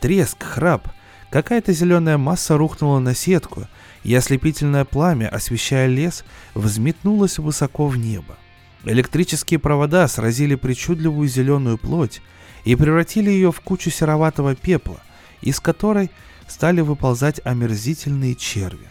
Треск, 0.00 0.42
храп, 0.42 0.88
какая-то 1.30 1.72
зеленая 1.72 2.18
масса 2.18 2.56
рухнула 2.56 2.98
на 2.98 3.14
сетку, 3.14 3.66
и 4.04 4.14
ослепительное 4.14 4.84
пламя, 4.84 5.28
освещая 5.28 5.86
лес, 5.86 6.24
взметнулось 6.54 7.38
высоко 7.38 7.88
в 7.88 7.96
небо. 7.96 8.36
Электрические 8.84 9.58
провода 9.58 10.06
сразили 10.08 10.54
причудливую 10.56 11.26
зеленую 11.26 11.78
плоть 11.78 12.20
и 12.64 12.76
превратили 12.76 13.30
ее 13.30 13.52
в 13.52 13.60
кучу 13.60 13.90
сероватого 13.90 14.54
пепла, 14.54 15.00
из 15.40 15.60
которой 15.60 16.10
стали 16.48 16.80
выползать 16.80 17.40
омерзительные 17.44 18.34
черви. 18.34 18.88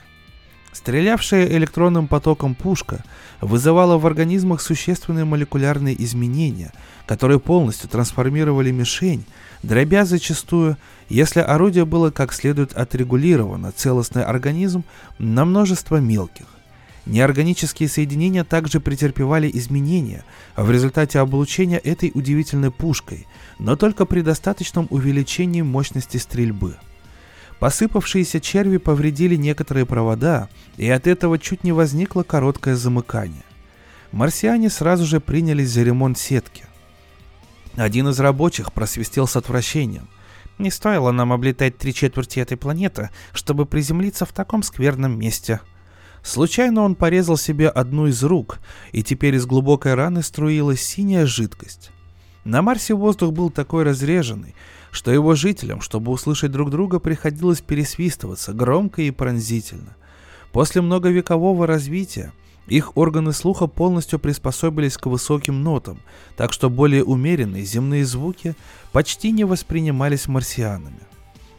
Стрелявшая 0.71 1.47
электронным 1.47 2.07
потоком 2.07 2.55
пушка 2.55 3.03
вызывала 3.41 3.99
в 3.99 4.07
организмах 4.07 4.59
существенные 4.59 5.23
молекулярные 5.23 6.01
изменения, 6.03 6.73
которые 7.05 7.39
полностью 7.39 7.89
трансформировали 7.89 8.71
мишень, 8.71 9.23
дробя 9.61 10.03
зачастую, 10.03 10.77
если 11.09 11.41
орудие 11.41 11.85
было 11.85 12.09
как 12.09 12.33
следует 12.33 12.73
отрегулировано, 12.73 13.71
целостный 13.71 14.23
организм 14.23 14.83
на 15.19 15.45
множество 15.45 15.97
мелких. 15.97 16.47
Неорганические 17.05 17.89
соединения 17.89 18.43
также 18.43 18.79
претерпевали 18.79 19.49
изменения 19.53 20.23
в 20.55 20.71
результате 20.71 21.19
облучения 21.19 21.77
этой 21.77 22.11
удивительной 22.13 22.71
пушкой, 22.71 23.27
но 23.59 23.75
только 23.75 24.05
при 24.05 24.21
достаточном 24.21 24.87
увеличении 24.89 25.61
мощности 25.61 26.17
стрельбы– 26.17 26.77
Посыпавшиеся 27.63 28.41
черви 28.41 28.75
повредили 28.75 29.37
некоторые 29.37 29.85
провода, 29.85 30.49
и 30.75 30.89
от 30.89 31.07
этого 31.07 31.39
чуть 31.39 31.63
не 31.63 31.71
возникло 31.71 32.23
короткое 32.23 32.75
замыкание. 32.75 33.45
Марсиане 34.11 34.69
сразу 34.69 35.05
же 35.05 35.21
принялись 35.21 35.69
за 35.69 35.83
ремонт 35.83 36.17
сетки. 36.17 36.65
Один 37.77 38.09
из 38.09 38.19
рабочих 38.19 38.73
просвистел 38.73 39.27
с 39.27 39.37
отвращением. 39.37 40.09
Не 40.57 40.71
стоило 40.71 41.13
нам 41.13 41.31
облетать 41.31 41.77
три 41.77 41.93
четверти 41.93 42.39
этой 42.39 42.57
планеты, 42.57 43.11
чтобы 43.33 43.65
приземлиться 43.65 44.25
в 44.25 44.33
таком 44.33 44.61
скверном 44.61 45.17
месте. 45.17 45.61
Случайно 46.23 46.83
он 46.83 46.95
порезал 46.95 47.35
себе 47.35 47.67
одну 47.67 48.07
из 48.07 48.23
рук, 48.23 48.59
и 48.93 49.03
теперь 49.03 49.35
из 49.35 49.45
глубокой 49.45 49.93
раны 49.93 50.23
струилась 50.23 50.81
синяя 50.81 51.25
жидкость. 51.25 51.91
На 52.45 52.61
Марсе 52.61 52.93
воздух 52.93 53.33
был 53.33 53.49
такой 53.49 53.83
разреженный, 53.83 54.55
что 54.89 55.11
его 55.11 55.35
жителям, 55.35 55.81
чтобы 55.81 56.11
услышать 56.11 56.51
друг 56.51 56.69
друга, 56.69 56.99
приходилось 56.99 57.61
пересвистываться 57.61 58.53
громко 58.53 59.01
и 59.01 59.11
пронзительно. 59.11 59.95
После 60.53 60.81
многовекового 60.81 61.67
развития 61.67 62.31
их 62.67 62.95
органы 62.95 63.33
слуха 63.33 63.67
полностью 63.67 64.17
приспособились 64.17 64.97
к 64.97 65.07
высоким 65.07 65.61
нотам, 65.61 65.99
так 66.37 66.53
что 66.53 66.69
более 66.69 67.03
умеренные 67.03 67.65
земные 67.65 68.05
звуки 68.05 68.55
почти 68.93 69.31
не 69.31 69.43
воспринимались 69.43 70.27
марсианами. 70.27 71.01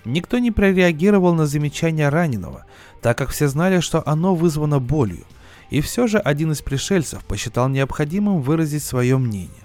Никто 0.04 0.38
не 0.38 0.50
прореагировал 0.50 1.34
на 1.34 1.46
замечание 1.46 2.08
раненого, 2.10 2.66
так 3.00 3.16
как 3.16 3.30
все 3.30 3.48
знали, 3.48 3.80
что 3.80 4.02
оно 4.06 4.34
вызвано 4.34 4.78
болью, 4.78 5.24
и 5.70 5.80
все 5.80 6.06
же 6.06 6.18
один 6.18 6.52
из 6.52 6.60
пришельцев 6.60 7.24
посчитал 7.24 7.68
необходимым 7.68 8.42
выразить 8.42 8.84
свое 8.84 9.16
мнение. 9.16 9.64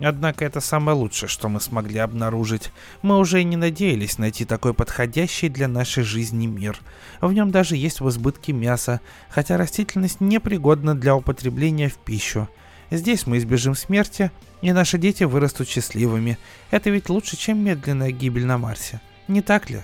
Однако 0.00 0.44
это 0.44 0.60
самое 0.60 0.96
лучшее, 0.96 1.28
что 1.28 1.48
мы 1.48 1.60
смогли 1.60 1.98
обнаружить. 1.98 2.72
Мы 3.02 3.16
уже 3.16 3.40
и 3.40 3.44
не 3.44 3.56
надеялись 3.56 4.18
найти 4.18 4.44
такой 4.44 4.74
подходящий 4.74 5.48
для 5.48 5.68
нашей 5.68 6.02
жизни 6.02 6.46
мир. 6.46 6.80
В 7.20 7.32
нем 7.32 7.52
даже 7.52 7.76
есть 7.76 8.00
в 8.00 8.08
избытке 8.08 8.52
мяса, 8.52 9.00
хотя 9.30 9.56
растительность 9.56 10.20
непригодна 10.20 10.96
для 10.96 11.14
употребления 11.14 11.88
в 11.88 11.94
пищу. 11.94 12.48
Здесь 12.90 13.26
мы 13.26 13.38
избежим 13.38 13.76
смерти, 13.76 14.32
и 14.62 14.72
наши 14.72 14.98
дети 14.98 15.24
вырастут 15.24 15.68
счастливыми. 15.68 16.38
Это 16.72 16.90
ведь 16.90 17.08
лучше, 17.08 17.36
чем 17.36 17.64
медленная 17.64 18.10
гибель 18.10 18.46
на 18.46 18.58
Марсе. 18.58 19.00
Не 19.28 19.42
так 19.42 19.70
ли? 19.70 19.82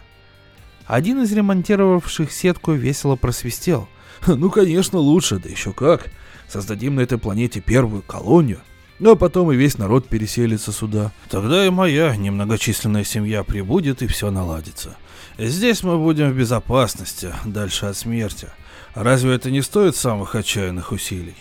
Один 0.87 1.23
из 1.23 1.33
ремонтировавших 1.33 2.33
сетку 2.33 2.73
весело 2.73 3.17
просвистел. 3.17 3.89
Ну, 4.27 4.51
конечно, 4.51 4.99
лучше, 4.99 5.39
да 5.39 5.49
еще 5.49 5.73
как. 5.73 6.11
Создадим 6.49 6.97
на 6.97 7.01
этой 7.01 7.17
планете 7.17 7.61
первую 7.61 8.03
колонию. 8.03 8.61
Ну 8.99 9.13
а 9.13 9.17
потом 9.17 9.51
и 9.51 9.57
весь 9.57 9.79
народ 9.79 10.09
переселится 10.09 10.73
сюда. 10.73 11.11
Тогда 11.31 11.65
и 11.65 11.71
моя 11.71 12.15
немногочисленная 12.17 13.05
семья 13.05 13.45
прибудет 13.45 14.03
и 14.03 14.07
все 14.07 14.31
наладится. 14.31 14.97
Здесь 15.39 15.83
мы 15.83 15.97
будем 15.97 16.31
в 16.31 16.37
безопасности, 16.37 17.33
дальше 17.47 17.87
от 17.87 17.97
смерти. 17.97 18.49
Разве 18.95 19.35
это 19.35 19.51
не 19.51 19.63
стоит 19.63 19.97
самых 19.97 20.35
отчаянных 20.35 20.93
усилий? 20.93 21.37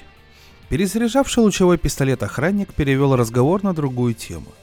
Перезаряжавший 0.69 1.43
лучевой 1.43 1.77
пистолет 1.77 2.23
охранник 2.23 2.73
перевел 2.73 3.15
разговор 3.15 3.61
на 3.61 3.73
другую 3.73 4.13
тему. 4.13 4.53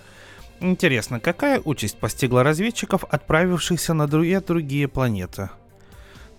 Интересно, 0.61 1.21
какая 1.21 1.61
участь 1.65 1.99
постигла 1.99 2.43
разведчиков, 2.43 3.05
отправившихся 3.05 3.93
на 3.95 4.07
две 4.07 4.41
другие 4.41 4.89
планеты? 4.89 5.51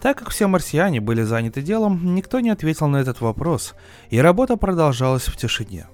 Так 0.02 0.20
как 0.20 0.30
все 0.30 0.48
марсиане 0.48 1.02
были 1.02 1.24
заняты 1.24 1.62
делом, 1.62 2.16
никто 2.16 2.40
не 2.40 2.50
ответил 2.50 2.88
на 2.88 2.98
этот 2.98 3.22
вопрос, 3.22 3.76
и 4.10 4.20
работа 4.20 4.58
продолжалась 4.58 5.28
в 5.28 5.38
тишине. 5.38 5.88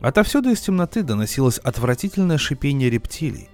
Отовсюду 0.00 0.50
из 0.50 0.60
темноты 0.60 1.02
доносилось 1.02 1.58
отвратительное 1.58 2.38
шипение 2.38 2.88
рептилий. 2.88 3.48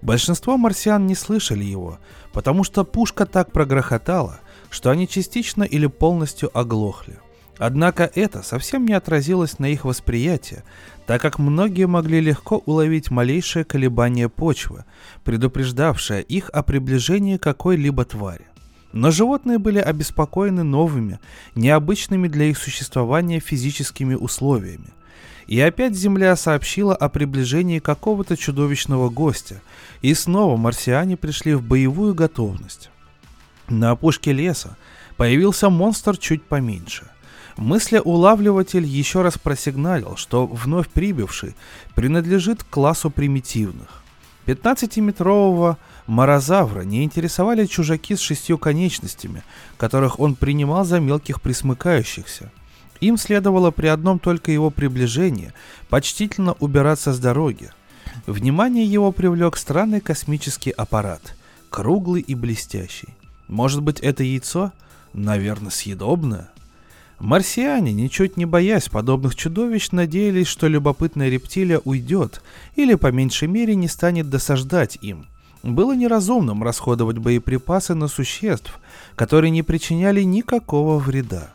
Большинство 0.00 0.56
марсиан 0.56 1.06
не 1.06 1.14
слышали 1.14 1.62
его, 1.62 1.98
потому 2.32 2.64
что 2.64 2.84
пушка 2.84 3.24
так 3.24 3.52
прогрохотала, 3.52 4.40
что 4.68 4.90
они 4.90 5.06
частично 5.06 5.62
или 5.62 5.86
полностью 5.86 6.56
оглохли. 6.56 7.18
Однако 7.58 8.10
это 8.14 8.42
совсем 8.42 8.86
не 8.86 8.94
отразилось 8.94 9.58
на 9.58 9.66
их 9.66 9.84
восприятии, 9.84 10.62
так 11.06 11.20
как 11.20 11.38
многие 11.38 11.86
могли 11.86 12.20
легко 12.20 12.58
уловить 12.58 13.10
малейшее 13.10 13.64
колебание 13.64 14.28
почвы, 14.28 14.84
предупреждавшее 15.24 16.22
их 16.22 16.48
о 16.50 16.62
приближении 16.62 17.36
какой-либо 17.36 18.04
твари. 18.04 18.46
Но 18.92 19.10
животные 19.10 19.58
были 19.58 19.78
обеспокоены 19.78 20.62
новыми, 20.64 21.18
необычными 21.54 22.28
для 22.28 22.46
их 22.46 22.58
существования 22.58 23.40
физическими 23.40 24.14
условиями– 24.14 24.88
и 25.46 25.60
опять 25.60 25.94
Земля 25.94 26.36
сообщила 26.36 26.94
о 26.94 27.08
приближении 27.08 27.78
какого-то 27.78 28.36
чудовищного 28.36 29.10
гостя, 29.10 29.60
и 30.00 30.14
снова 30.14 30.56
марсиане 30.56 31.16
пришли 31.16 31.54
в 31.54 31.62
боевую 31.62 32.14
готовность. 32.14 32.90
На 33.68 33.90
опушке 33.90 34.32
леса 34.32 34.76
появился 35.16 35.70
монстр 35.70 36.16
чуть 36.16 36.42
поменьше. 36.42 37.10
Мыслеулавливатель 37.56 38.84
еще 38.84 39.22
раз 39.22 39.38
просигналил, 39.38 40.16
что 40.16 40.46
вновь 40.46 40.88
прибывший 40.88 41.54
принадлежит 41.94 42.62
к 42.64 42.68
классу 42.68 43.10
примитивных. 43.10 44.02
15-метрового 44.46 45.76
морозавра 46.06 46.82
не 46.82 47.04
интересовали 47.04 47.66
чужаки 47.66 48.16
с 48.16 48.20
шестью 48.20 48.58
конечностями, 48.58 49.42
которых 49.76 50.18
он 50.18 50.34
принимал 50.34 50.84
за 50.84 51.00
мелких 51.00 51.40
присмыкающихся– 51.40 52.50
им 53.02 53.18
следовало 53.18 53.72
при 53.72 53.88
одном 53.88 54.20
только 54.20 54.52
его 54.52 54.70
приближении 54.70 55.52
почтительно 55.88 56.52
убираться 56.60 57.12
с 57.12 57.18
дороги. 57.18 57.72
Внимание 58.26 58.84
его 58.84 59.10
привлек 59.10 59.56
странный 59.56 60.00
космический 60.00 60.70
аппарат, 60.70 61.34
круглый 61.68 62.22
и 62.22 62.36
блестящий. 62.36 63.08
Может 63.48 63.82
быть, 63.82 63.98
это 63.98 64.22
яйцо? 64.22 64.70
Наверное, 65.14 65.72
съедобное? 65.72 66.51
Марсиане, 67.22 67.92
ничуть 67.92 68.36
не 68.36 68.46
боясь 68.46 68.88
подобных 68.88 69.36
чудовищ, 69.36 69.92
надеялись, 69.92 70.48
что 70.48 70.66
любопытная 70.66 71.28
рептилия 71.28 71.78
уйдет 71.84 72.42
или, 72.74 72.96
по 72.96 73.12
меньшей 73.12 73.46
мере, 73.46 73.76
не 73.76 73.86
станет 73.86 74.28
досаждать 74.28 74.98
им. 75.02 75.28
Было 75.62 75.94
неразумным 75.94 76.64
расходовать 76.64 77.18
боеприпасы 77.18 77.94
на 77.94 78.08
существ, 78.08 78.76
которые 79.14 79.52
не 79.52 79.62
причиняли 79.62 80.22
никакого 80.22 80.98
вреда. 80.98 81.52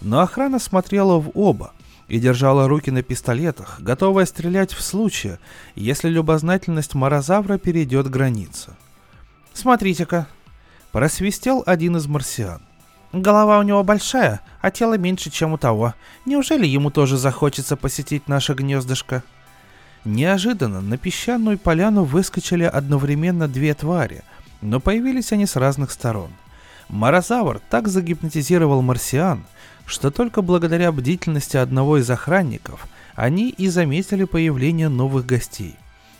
Но 0.00 0.20
охрана 0.20 0.58
смотрела 0.58 1.18
в 1.18 1.30
оба 1.34 1.74
и 2.08 2.18
держала 2.18 2.66
руки 2.66 2.90
на 2.90 3.02
пистолетах, 3.02 3.82
готовая 3.82 4.24
стрелять 4.24 4.72
в 4.72 4.80
случае, 4.80 5.38
если 5.74 6.08
любознательность 6.08 6.94
морозавра 6.94 7.58
перейдет 7.58 8.08
границу. 8.08 8.70
«Смотрите-ка!» 9.52 10.26
Просвистел 10.90 11.62
один 11.66 11.98
из 11.98 12.06
марсиан. 12.06 12.62
Голова 13.12 13.58
у 13.58 13.62
него 13.62 13.82
большая, 13.84 14.40
а 14.60 14.70
тело 14.70 14.96
меньше, 14.96 15.30
чем 15.30 15.52
у 15.52 15.58
того. 15.58 15.94
Неужели 16.24 16.66
ему 16.66 16.90
тоже 16.90 17.18
захочется 17.18 17.76
посетить 17.76 18.26
наше 18.26 18.54
гнездышко? 18.54 19.22
Неожиданно 20.04 20.80
на 20.80 20.96
песчаную 20.96 21.58
поляну 21.58 22.04
выскочили 22.04 22.64
одновременно 22.64 23.48
две 23.48 23.74
твари, 23.74 24.22
но 24.62 24.80
появились 24.80 25.32
они 25.32 25.46
с 25.46 25.56
разных 25.56 25.90
сторон. 25.90 26.30
Морозавр 26.88 27.60
так 27.70 27.86
загипнотизировал 27.86 28.82
марсиан, 28.82 29.44
что 29.86 30.10
только 30.10 30.42
благодаря 30.42 30.90
бдительности 30.90 31.56
одного 31.56 31.98
из 31.98 32.10
охранников 32.10 32.86
они 33.14 33.50
и 33.50 33.68
заметили 33.68 34.24
появление 34.24 34.88
новых 34.88 35.26
гостей. 35.26 35.76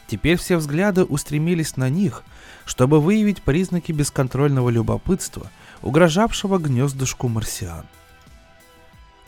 Теперь 0.07 0.37
все 0.37 0.59
взгляды 0.59 1.05
устремились 1.05 1.77
на 1.77 1.89
них, 1.89 2.23
чтобы 2.67 3.01
выявить 3.01 3.43
признаки 3.43 3.93
бесконтрольного 3.93 4.69
любопытства, 4.69 5.51
угрожавшего 5.83 6.59
гнездышку 6.59 7.29
марсиан. 7.29 7.85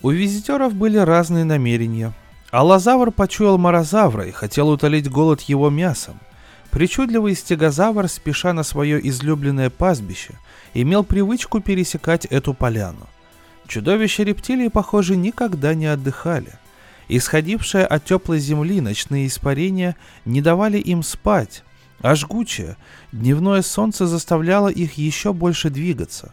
У 0.03 0.11
визитеров 0.11 0.75
были 0.75 0.99
разные 0.99 1.45
намерения. 1.45 2.13
Аллозавр 2.51 3.11
почуял 3.11 3.59
морозавра 3.59 4.27
и 4.27 4.31
хотел 4.33 4.69
утолить 4.69 5.11
голод 5.11 5.41
его 5.43 5.71
мясом. 5.71 6.21
Причудливый 6.71 7.35
стегозавр, 7.35 8.09
спеша 8.09 8.53
на 8.53 8.63
свое 8.65 9.07
излюбленное 9.09 9.71
пастбище, 9.71 10.35
имел 10.75 11.05
привычку 11.05 11.61
пересекать 11.61 12.27
эту 12.27 12.53
поляну. 12.53 13.09
Чудовища 13.67 14.25
рептилии, 14.25 14.69
похоже, 14.69 15.17
никогда 15.17 15.75
не 15.75 15.87
отдыхали. 15.87 16.53
Исходившие 17.09 17.87
от 17.87 18.05
теплой 18.05 18.39
земли 18.39 18.81
ночные 18.81 19.27
испарения 19.27 19.97
не 20.25 20.41
давали 20.41 20.79
им 20.79 21.03
спать, 21.03 21.63
а 22.01 22.15
жгучее, 22.15 22.77
дневное 23.13 23.63
солнце 23.63 24.07
заставляло 24.07 24.69
их 24.69 24.95
еще 24.95 25.33
больше 25.33 25.71
двигаться. 25.71 26.33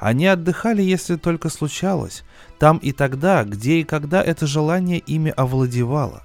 Они 0.00 0.26
отдыхали, 0.26 0.80
если 0.80 1.16
только 1.16 1.50
случалось, 1.50 2.24
там 2.58 2.78
и 2.78 2.90
тогда, 2.90 3.44
где 3.44 3.80
и 3.80 3.84
когда 3.84 4.22
это 4.22 4.46
желание 4.46 4.98
ими 4.98 5.30
овладевало. 5.36 6.22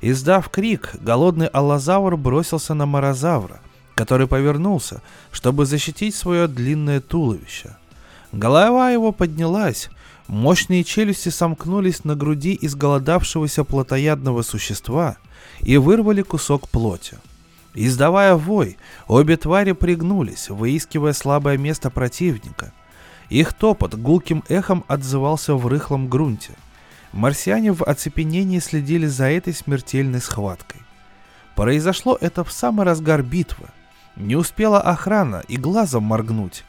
Издав 0.00 0.48
крик, 0.48 0.94
голодный 1.00 1.48
аллозавр 1.48 2.16
бросился 2.16 2.72
на 2.72 2.86
морозавра, 2.86 3.60
который 3.96 4.28
повернулся, 4.28 5.02
чтобы 5.32 5.66
защитить 5.66 6.14
свое 6.14 6.46
длинное 6.46 7.00
туловище. 7.00 7.76
Голова 8.30 8.92
его 8.92 9.10
поднялась, 9.10 9.90
мощные 10.28 10.84
челюсти 10.84 11.30
сомкнулись 11.30 12.04
на 12.04 12.14
груди 12.14 12.56
изголодавшегося 12.62 13.64
плотоядного 13.64 14.42
существа 14.42 15.16
и 15.62 15.76
вырвали 15.78 16.22
кусок 16.22 16.68
плоти. 16.68 17.18
Издавая 17.74 18.36
вой, 18.36 18.76
обе 19.08 19.36
твари 19.36 19.72
пригнулись, 19.72 20.48
выискивая 20.48 21.12
слабое 21.12 21.58
место 21.58 21.90
противника. 21.90 22.72
Их 23.30 23.52
топот 23.52 23.94
гулким 23.94 24.44
эхом 24.48 24.84
отзывался 24.88 25.54
в 25.54 25.66
рыхлом 25.68 26.08
грунте. 26.08 26.52
Марсиане 27.12 27.72
в 27.72 27.82
оцепенении 27.82 28.58
следили 28.58 29.06
за 29.06 29.30
этой 29.30 29.54
смертельной 29.54 30.20
схваткой. 30.20 30.80
Произошло 31.54 32.18
это 32.20 32.44
в 32.44 32.52
самый 32.52 32.84
разгар 32.84 33.22
битвы. 33.22 33.68
Не 34.16 34.34
успела 34.34 34.80
охрана 34.80 35.42
и 35.48 35.56
глазом 35.56 36.04
моргнуть, 36.04 36.64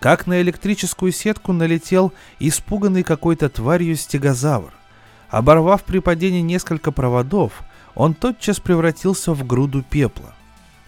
как 0.00 0.26
на 0.26 0.40
электрическую 0.42 1.12
сетку 1.12 1.52
налетел 1.52 2.12
испуганный 2.38 3.02
какой-то 3.02 3.48
тварью 3.48 3.96
стегозавр. 3.96 4.72
Оборвав 5.30 5.82
при 5.84 6.00
падении 6.00 6.42
несколько 6.42 6.92
проводов, 6.92 7.62
он 7.94 8.12
тотчас 8.12 8.60
превратился 8.60 9.32
в 9.32 9.46
груду 9.46 9.82
пепла. 9.82 10.34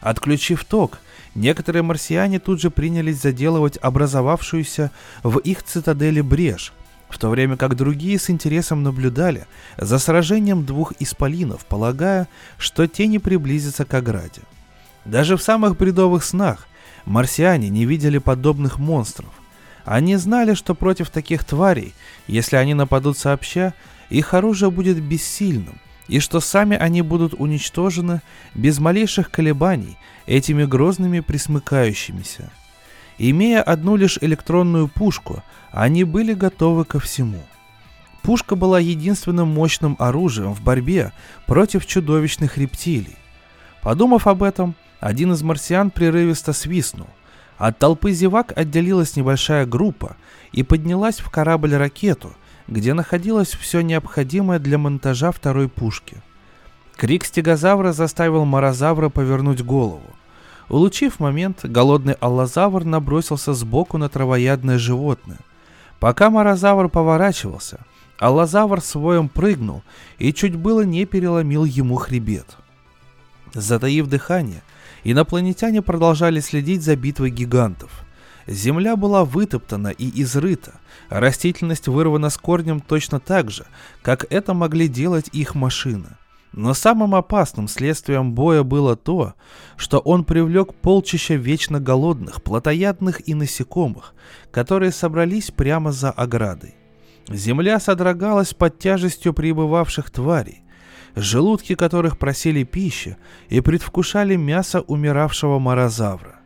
Отключив 0.00 0.64
ток, 0.64 0.98
некоторые 1.34 1.82
марсиане 1.82 2.38
тут 2.38 2.60
же 2.60 2.70
принялись 2.70 3.20
заделывать 3.20 3.78
образовавшуюся 3.80 4.90
в 5.22 5.38
их 5.38 5.62
цитадели 5.62 6.20
брешь, 6.20 6.72
в 7.08 7.18
то 7.18 7.28
время 7.28 7.56
как 7.56 7.76
другие 7.76 8.18
с 8.18 8.30
интересом 8.30 8.82
наблюдали 8.82 9.46
за 9.76 9.98
сражением 9.98 10.64
двух 10.64 10.92
исполинов, 10.98 11.64
полагая, 11.66 12.28
что 12.58 12.86
те 12.86 13.06
не 13.06 13.18
приблизятся 13.18 13.84
к 13.84 13.94
ограде. 13.94 14.42
Даже 15.04 15.36
в 15.36 15.42
самых 15.42 15.76
бредовых 15.76 16.24
снах 16.24 16.66
Марсиане 17.04 17.68
не 17.68 17.84
видели 17.84 18.18
подобных 18.18 18.78
монстров. 18.78 19.30
Они 19.84 20.16
знали, 20.16 20.54
что 20.54 20.74
против 20.74 21.10
таких 21.10 21.44
тварей, 21.44 21.94
если 22.26 22.56
они 22.56 22.72
нападут 22.72 23.18
сообща, 23.18 23.74
их 24.08 24.32
оружие 24.32 24.70
будет 24.70 25.02
бессильным, 25.02 25.78
и 26.08 26.20
что 26.20 26.40
сами 26.40 26.76
они 26.76 27.02
будут 27.02 27.34
уничтожены 27.34 28.22
без 28.54 28.78
малейших 28.78 29.30
колебаний 29.30 29.98
этими 30.26 30.64
грозными 30.64 31.20
присмыкающимися. 31.20 32.50
Имея 33.18 33.62
одну 33.62 33.96
лишь 33.96 34.18
электронную 34.20 34.88
пушку, 34.88 35.42
они 35.70 36.04
были 36.04 36.34
готовы 36.34 36.84
ко 36.84 36.98
всему. 36.98 37.40
Пушка 38.22 38.56
была 38.56 38.80
единственным 38.80 39.48
мощным 39.48 39.96
оружием 39.98 40.54
в 40.54 40.62
борьбе 40.62 41.12
против 41.46 41.86
чудовищных 41.86 42.56
рептилий. 42.56 43.16
Подумав 43.82 44.26
об 44.26 44.42
этом, 44.42 44.74
один 44.98 45.32
из 45.32 45.42
марсиан 45.42 45.90
прерывисто 45.90 46.52
свистнул. 46.54 47.08
От 47.58 47.78
толпы 47.78 48.12
зевак 48.12 48.52
отделилась 48.56 49.16
небольшая 49.16 49.66
группа 49.66 50.16
и 50.52 50.62
поднялась 50.62 51.18
в 51.20 51.30
корабль-ракету, 51.30 52.32
где 52.66 52.94
находилось 52.94 53.50
все 53.50 53.82
необходимое 53.82 54.58
для 54.58 54.78
монтажа 54.78 55.30
второй 55.30 55.68
пушки. 55.68 56.16
Крик 56.96 57.24
стегозавра 57.24 57.92
заставил 57.92 58.44
морозавра 58.44 59.08
повернуть 59.08 59.62
голову. 59.62 60.14
Улучив 60.68 61.20
момент, 61.20 61.60
голодный 61.64 62.14
аллозавр 62.14 62.84
набросился 62.84 63.52
сбоку 63.52 63.98
на 63.98 64.08
травоядное 64.08 64.78
животное. 64.78 65.38
Пока 66.00 66.30
морозавр 66.30 66.88
поворачивался, 66.88 67.80
аллозавр 68.18 68.80
своем 68.80 69.28
прыгнул 69.28 69.82
и 70.18 70.32
чуть 70.32 70.56
было 70.56 70.82
не 70.82 71.04
переломил 71.04 71.64
ему 71.64 71.96
хребет. 71.96 72.56
Затаив 73.52 74.06
дыхание, 74.08 74.62
Инопланетяне 75.04 75.82
продолжали 75.82 76.40
следить 76.40 76.82
за 76.82 76.96
битвой 76.96 77.30
гигантов. 77.30 77.90
Земля 78.46 78.96
была 78.96 79.24
вытоптана 79.24 79.88
и 79.88 80.22
изрыта, 80.22 80.72
растительность 81.10 81.88
вырвана 81.88 82.30
с 82.30 82.38
корнем 82.38 82.80
точно 82.80 83.20
так 83.20 83.50
же, 83.50 83.66
как 84.02 84.26
это 84.30 84.54
могли 84.54 84.88
делать 84.88 85.28
их 85.32 85.54
машины. 85.54 86.08
Но 86.56 86.72
самым 86.72 87.16
опасным 87.16 87.66
следствием 87.66 88.32
боя 88.32 88.62
было 88.62 88.94
то, 88.94 89.34
что 89.76 89.98
он 89.98 90.24
привлек 90.24 90.72
полчища 90.72 91.34
вечно 91.34 91.80
голодных, 91.80 92.44
плотоядных 92.44 93.28
и 93.28 93.34
насекомых, 93.34 94.14
которые 94.52 94.92
собрались 94.92 95.50
прямо 95.50 95.90
за 95.90 96.12
оградой. 96.12 96.76
Земля 97.28 97.80
содрогалась 97.80 98.54
под 98.54 98.78
тяжестью 98.78 99.34
прибывавших 99.34 100.10
тварей, 100.10 100.62
желудки 101.16 101.74
которых 101.74 102.18
просили 102.18 102.62
пищи 102.62 103.16
и 103.48 103.60
предвкушали 103.60 104.36
мясо 104.36 104.80
умиравшего 104.80 105.58
морозавра. 105.58 106.36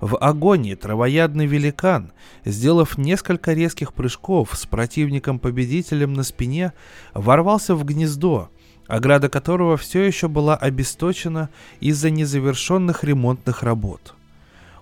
В 0.00 0.16
агонии 0.18 0.76
травоядный 0.76 1.46
великан, 1.46 2.12
сделав 2.44 2.96
несколько 2.96 3.54
резких 3.54 3.92
прыжков 3.92 4.50
с 4.56 4.66
противником-победителем 4.66 6.12
на 6.12 6.22
спине, 6.22 6.74
ворвался 7.12 7.74
в 7.74 7.84
гнездо, 7.84 8.50
ограда 8.88 9.28
которого 9.28 9.76
все 9.76 10.02
еще 10.02 10.26
была 10.26 10.56
обесточена 10.56 11.48
из-за 11.78 12.10
незавершенных 12.10 13.04
ремонтных 13.04 13.62
работ. 13.62 14.14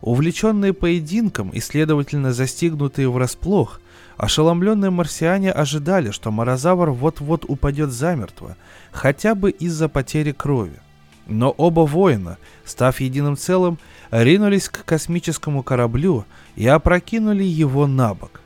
Увлеченные 0.00 0.72
поединком 0.72 1.50
и, 1.50 1.60
следовательно, 1.60 2.32
застигнутые 2.32 3.10
врасплох, 3.10 3.80
Ошеломленные 4.16 4.90
марсиане 4.90 5.52
ожидали, 5.52 6.10
что 6.10 6.30
морозавр 6.30 6.90
вот-вот 6.90 7.44
упадет 7.46 7.90
замертво, 7.90 8.56
хотя 8.90 9.34
бы 9.34 9.50
из-за 9.50 9.88
потери 9.88 10.32
крови. 10.32 10.80
Но 11.26 11.50
оба 11.50 11.80
воина, 11.80 12.38
став 12.64 13.00
единым 13.00 13.36
целым, 13.36 13.78
ринулись 14.10 14.68
к 14.68 14.84
космическому 14.84 15.62
кораблю 15.62 16.24
и 16.54 16.66
опрокинули 16.66 17.44
его 17.44 17.86
на 17.86 18.14
бок. 18.14 18.40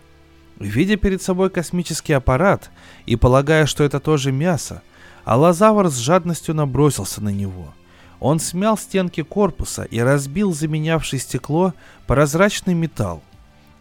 Видя 0.58 0.96
перед 0.96 1.22
собой 1.22 1.50
космический 1.50 2.14
аппарат 2.14 2.70
и 3.06 3.16
полагая, 3.16 3.66
что 3.66 3.84
это 3.84 4.00
тоже 4.00 4.32
мясо, 4.32 4.82
Алазавр 5.24 5.88
с 5.88 5.96
жадностью 5.96 6.54
набросился 6.54 7.22
на 7.22 7.30
него. 7.30 7.74
Он 8.20 8.38
смял 8.38 8.76
стенки 8.76 9.22
корпуса 9.22 9.84
и 9.84 9.98
разбил 10.00 10.52
заменявший 10.52 11.18
стекло 11.18 11.74
прозрачный 12.06 12.74
металл. 12.74 13.22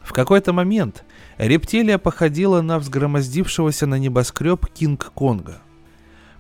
В 0.02 0.14
какой-то 0.14 0.54
момент 0.54 1.04
рептилия 1.38 1.98
походила 1.98 2.62
на 2.62 2.80
взгромоздившегося 2.80 3.86
на 3.86 4.00
небоскреб 4.00 4.66
Кинг-Конга. 4.68 5.60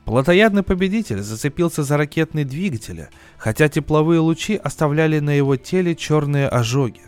Плотоядный 0.06 0.64
победитель 0.64 1.22
зацепился 1.22 1.84
за 1.84 1.97
ракетные 1.97 2.45
двигатели, 2.45 3.10
хотя 3.38 3.70
тепловые 3.70 4.20
лучи 4.20 4.56
оставляли 4.56 5.20
на 5.20 5.32
его 5.32 5.56
теле 5.56 5.95
черные 5.95 6.47
ожоги. 6.47 7.02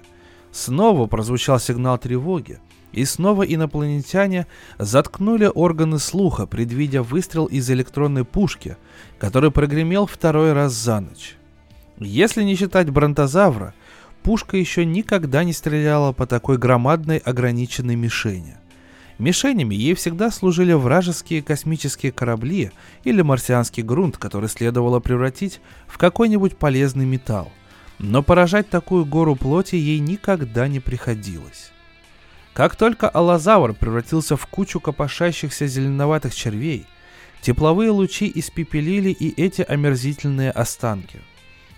Снова 0.52 1.08
прозвучал 1.08 1.60
сигнал 1.60 1.98
тревоги, 1.98 2.60
и 2.92 3.06
снова 3.06 3.44
инопланетяне 3.44 4.48
заткнули 4.78 5.50
органы 5.54 6.00
слуха, 6.00 6.46
предвидя 6.46 7.04
выстрел 7.04 7.46
из 7.46 7.70
электронной 7.70 8.26
пушки, 8.26 8.78
который 9.20 9.52
прогремел 9.52 10.06
второй 10.06 10.54
раз 10.54 10.74
за 10.74 11.00
ночь. 11.00 11.36
Если 12.00 12.44
не 12.44 12.56
считать 12.56 12.90
бронтозавра, 12.90 13.74
пушка 14.24 14.58
еще 14.58 14.86
никогда 14.86 15.44
не 15.44 15.54
стреляла 15.54 16.14
по 16.14 16.26
такой 16.26 16.58
громадной 16.58 17.18
ограниченной 17.18 17.96
мишени. 17.96 18.58
Мишенями 19.20 19.76
ей 19.76 19.94
всегда 19.94 20.32
служили 20.32 20.74
вражеские 20.74 21.44
космические 21.44 22.12
корабли 22.12 22.72
или 23.04 23.22
марсианский 23.22 23.84
грунт, 23.84 24.18
который 24.18 24.50
следовало 24.50 25.00
превратить 25.00 25.62
в 25.86 26.00
какой-нибудь 26.00 26.58
полезный 26.58 27.06
металл. 27.06 27.52
Но 28.00 28.24
поражать 28.24 28.70
такую 28.70 29.06
гору 29.06 29.36
плоти 29.36 29.76
ей 29.76 30.00
никогда 30.00 30.68
не 30.68 30.80
приходилось. 30.80 31.72
Как 32.54 32.76
только 32.76 33.08
аллозавр 33.08 33.74
превратился 33.74 34.36
в 34.36 34.46
кучу 34.48 34.80
копошащихся 34.80 35.68
зеленоватых 35.68 36.36
червей, 36.36 36.86
тепловые 37.42 37.92
лучи 37.92 38.32
испепелили 38.34 39.10
и 39.10 39.30
эти 39.42 39.62
омерзительные 39.62 40.52
останки. 40.52 41.22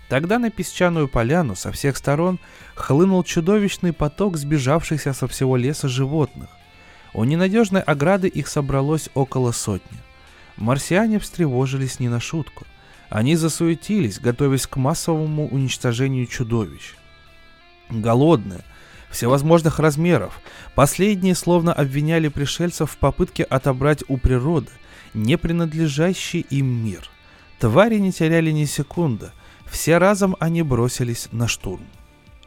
Тогда 0.08 0.38
на 0.38 0.50
песчаную 0.50 1.08
поляну 1.08 1.54
со 1.54 1.72
всех 1.72 1.96
сторон 1.96 2.38
хлынул 2.74 3.22
чудовищный 3.24 3.92
поток 3.92 4.36
сбежавшихся 4.36 5.12
со 5.12 5.28
всего 5.28 5.56
леса 5.56 5.88
животных, 5.88 6.50
у 7.14 7.22
ненадежной 7.22 7.80
ограды 7.80 8.26
их 8.26 8.48
собралось 8.48 9.08
около 9.14 9.52
сотни. 9.52 9.98
Марсиане 10.56 11.20
встревожились 11.20 12.00
не 12.00 12.08
на 12.08 12.18
шутку. 12.20 12.66
Они 13.08 13.36
засуетились, 13.36 14.18
готовясь 14.18 14.66
к 14.66 14.76
массовому 14.76 15.48
уничтожению 15.48 16.26
чудовищ. 16.26 16.94
Голодные, 17.88 18.62
всевозможных 19.14 19.78
размеров, 19.78 20.40
последние 20.74 21.34
словно 21.34 21.72
обвиняли 21.72 22.28
пришельцев 22.28 22.90
в 22.90 22.98
попытке 22.98 23.44
отобрать 23.44 24.04
у 24.08 24.18
природы 24.18 24.70
не 25.14 25.38
принадлежащий 25.38 26.40
им 26.50 26.66
мир. 26.66 27.08
Твари 27.60 27.98
не 27.98 28.12
теряли 28.12 28.50
ни 28.50 28.64
секунды, 28.64 29.30
все 29.66 29.98
разом 29.98 30.36
они 30.40 30.62
бросились 30.62 31.28
на 31.32 31.48
штурм. 31.48 31.84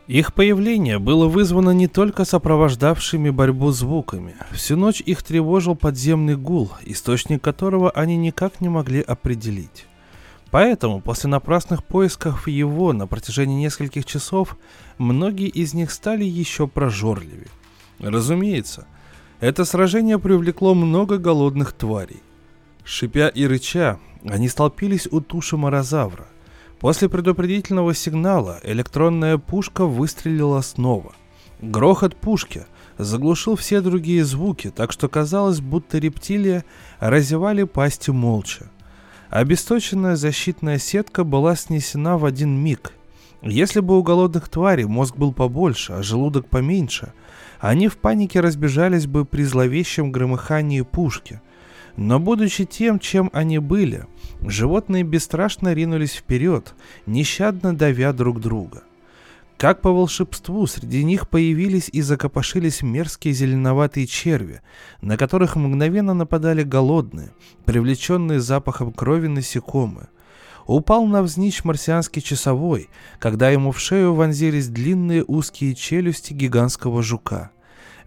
Их 0.07 0.33
появление 0.33 0.99
было 0.99 1.27
вызвано 1.27 1.71
не 1.71 1.87
только 1.87 2.23
сопровождавшими 2.23 3.29
борьбу 3.29 3.71
звуками. 3.71 4.35
Всю 4.51 4.77
ночь 4.77 5.01
их 5.05 5.21
тревожил 5.21 5.75
подземный 5.75 6.37
гул, 6.37 6.71
источник 6.83 7.41
которого 7.41 7.91
они 7.91 8.15
никак 8.15 8.61
не 8.61 8.69
могли 8.69 9.01
определить. 9.01 9.85
Поэтому 10.51 11.01
после 11.01 11.29
напрасных 11.29 11.83
поисков 11.83 12.47
его 12.47 12.93
на 12.93 13.05
протяжении 13.05 13.61
нескольких 13.61 14.05
часов 14.05 14.57
многие 14.97 15.49
из 15.49 15.73
них 15.73 15.91
стали 15.91 16.23
еще 16.23 16.67
прожорливее. 16.67 17.49
Разумеется, 17.99 18.87
это 19.39 19.65
сражение 19.65 20.19
привлекло 20.19 20.73
много 20.73 21.17
голодных 21.17 21.73
тварей. 21.73 22.21
Шипя 22.83 23.27
и 23.27 23.45
рыча, 23.45 23.99
они 24.23 24.47
столпились 24.47 25.07
у 25.11 25.19
туши 25.19 25.57
морозавра. 25.57 26.27
После 26.79 27.09
предупредительного 27.09 27.93
сигнала 27.93 28.59
электронная 28.63 29.37
пушка 29.37 29.85
выстрелила 29.85 30.61
снова. 30.61 31.13
Грохот 31.59 32.15
пушки 32.15 32.65
заглушил 32.97 33.55
все 33.55 33.81
другие 33.81 34.23
звуки, 34.23 34.69
так 34.69 34.91
что 34.91 35.09
казалось, 35.09 35.59
будто 35.59 35.97
рептилия 35.97 36.63
разевали 36.99 37.63
пасти 37.63 38.11
молча. 38.11 38.69
Обесточенная 39.29 40.15
защитная 40.15 40.77
сетка 40.77 41.23
была 41.23 41.55
снесена 41.55 42.17
в 42.17 42.25
один 42.25 42.57
миг. 42.57 42.93
Если 43.41 43.81
бы 43.81 43.99
у 43.99 44.03
голодных 44.03 44.49
тварей 44.49 44.85
мозг 44.85 45.15
был 45.15 45.33
побольше, 45.33 45.93
а 45.93 46.03
желудок 46.03 46.47
поменьше, 46.47 47.13
они 47.59 47.87
в 47.87 47.97
панике 47.97 48.39
разбежались 48.39 49.05
бы 49.05 49.25
при 49.25 49.43
зловещем 49.43 50.11
громыхании 50.11 50.81
пушки. 50.81 51.41
Но 51.97 52.19
будучи 52.19 52.65
тем, 52.65 52.99
чем 52.99 53.29
они 53.33 53.59
были, 53.59 54.05
животные 54.41 55.03
бесстрашно 55.03 55.73
ринулись 55.73 56.13
вперед, 56.13 56.73
нещадно 57.05 57.75
давя 57.75 58.13
друг 58.13 58.39
друга. 58.39 58.83
Как 59.57 59.81
по 59.81 59.91
волшебству 59.91 60.67
среди 60.67 61.03
них 61.03 61.27
появились 61.27 61.89
и 61.91 62.01
закопошились 62.01 62.83
мерзкие 62.83 63.33
зеленоватые 63.33 64.05
черви, 64.05 64.61
на 65.01 65.17
которых 65.17 65.55
мгновенно 65.55 66.13
нападали 66.13 66.61
голодные, 66.61 67.31
привлеченные 67.65 68.39
запахом 68.39 68.93
крови 68.93 69.27
насекомые. 69.27 70.09
Упал 70.67 71.07
навзничь 71.07 71.63
марсианский 71.63 72.21
часовой, 72.21 72.89
когда 73.19 73.49
ему 73.49 73.71
в 73.71 73.79
шею 73.79 74.13
вонзились 74.13 74.67
длинные 74.67 75.23
узкие 75.25 75.73
челюсти 75.73 76.33
гигантского 76.33 77.01
жука– 77.01 77.51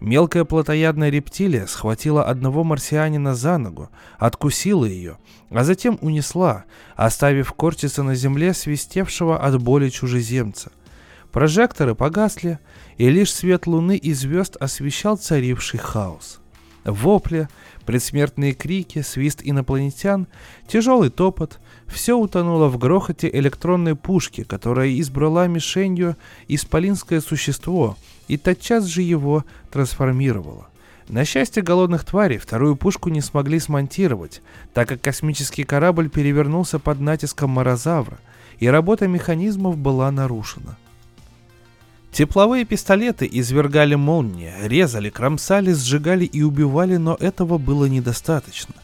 Мелкая 0.01 0.45
плотоядная 0.45 1.11
рептилия 1.11 1.67
схватила 1.67 2.23
одного 2.23 2.63
марсианина 2.63 3.35
за 3.35 3.59
ногу, 3.59 3.91
откусила 4.17 4.83
ее, 4.83 5.19
а 5.51 5.63
затем 5.63 5.99
унесла, 6.01 6.63
оставив 6.95 7.53
корчиться 7.53 8.01
на 8.01 8.15
земле 8.15 8.55
свистевшего 8.55 9.39
от 9.39 9.61
боли 9.61 9.89
чужеземца. 9.89 10.71
Прожекторы 11.31 11.95
погасли, 11.95 12.59
и 12.97 13.09
лишь 13.09 13.33
свет 13.33 13.67
луны 13.67 13.97
и 13.97 14.13
звезд 14.13 14.57
освещал 14.59 15.17
царивший 15.17 15.79
хаос. 15.79 16.39
Вопли, 16.83 17.47
предсмертные 17.85 18.53
крики, 18.53 19.01
свист 19.01 19.41
инопланетян, 19.43 20.27
тяжелый 20.67 21.09
топот— 21.09 21.59
все 21.87 22.17
утонуло 22.17 22.69
в 22.69 22.77
грохоте 22.77 23.29
электронной 23.31 23.95
пушки, 23.95 24.43
которая 24.43 24.97
избрала 24.99 25.47
мишенью 25.47 26.15
исполинское 26.47 27.21
существо— 27.21 27.97
и 28.31 28.37
тотчас 28.37 28.85
же 28.85 29.01
его 29.01 29.43
трансформировала. 29.71 30.67
На 31.09 31.25
счастье 31.25 31.61
голодных 31.61 32.05
тварей 32.05 32.37
вторую 32.37 32.77
пушку 32.77 33.09
не 33.09 33.19
смогли 33.19 33.59
смонтировать, 33.59 34.41
так 34.73 34.87
как 34.87 35.01
космический 35.01 35.65
корабль 35.65 36.09
перевернулся 36.09 36.79
под 36.79 37.01
натиском 37.01 37.49
морозавра, 37.49 38.19
и 38.59 38.67
работа 38.67 39.09
механизмов 39.09 39.77
была 39.77 40.09
нарушена. 40.11 40.77
Тепловые 42.11 42.65
пистолеты 42.65 43.27
извергали 43.31 43.95
молнии, 43.95 44.53
резали, 44.63 45.09
кромсали, 45.09 45.73
сжигали 45.73 46.25
и 46.25 46.41
убивали, 46.41 46.97
но 46.97 47.15
этого 47.19 47.57
было 47.57 47.85
недостаточно. 47.85 48.75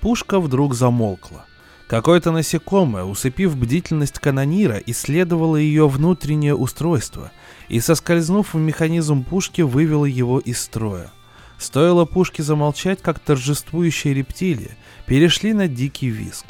Пушка 0.00 0.40
вдруг 0.40 0.74
замолкла. 0.74 1.46
Какое-то 1.86 2.32
насекомое, 2.32 3.04
усыпив 3.04 3.56
бдительность 3.56 4.18
канонира, 4.18 4.78
исследовало 4.86 5.56
ее 5.56 5.88
внутреннее 5.88 6.54
устройство– 6.54 7.30
и, 7.68 7.80
соскользнув 7.80 8.54
в 8.54 8.58
механизм 8.58 9.24
пушки, 9.24 9.62
вывела 9.62 10.04
его 10.04 10.38
из 10.38 10.60
строя. 10.60 11.10
Стоило 11.58 12.04
пушке 12.04 12.42
замолчать, 12.42 13.00
как 13.00 13.18
торжествующие 13.18 14.14
рептилии 14.14 14.76
перешли 15.06 15.52
на 15.52 15.68
дикий 15.68 16.08
виск. 16.08 16.46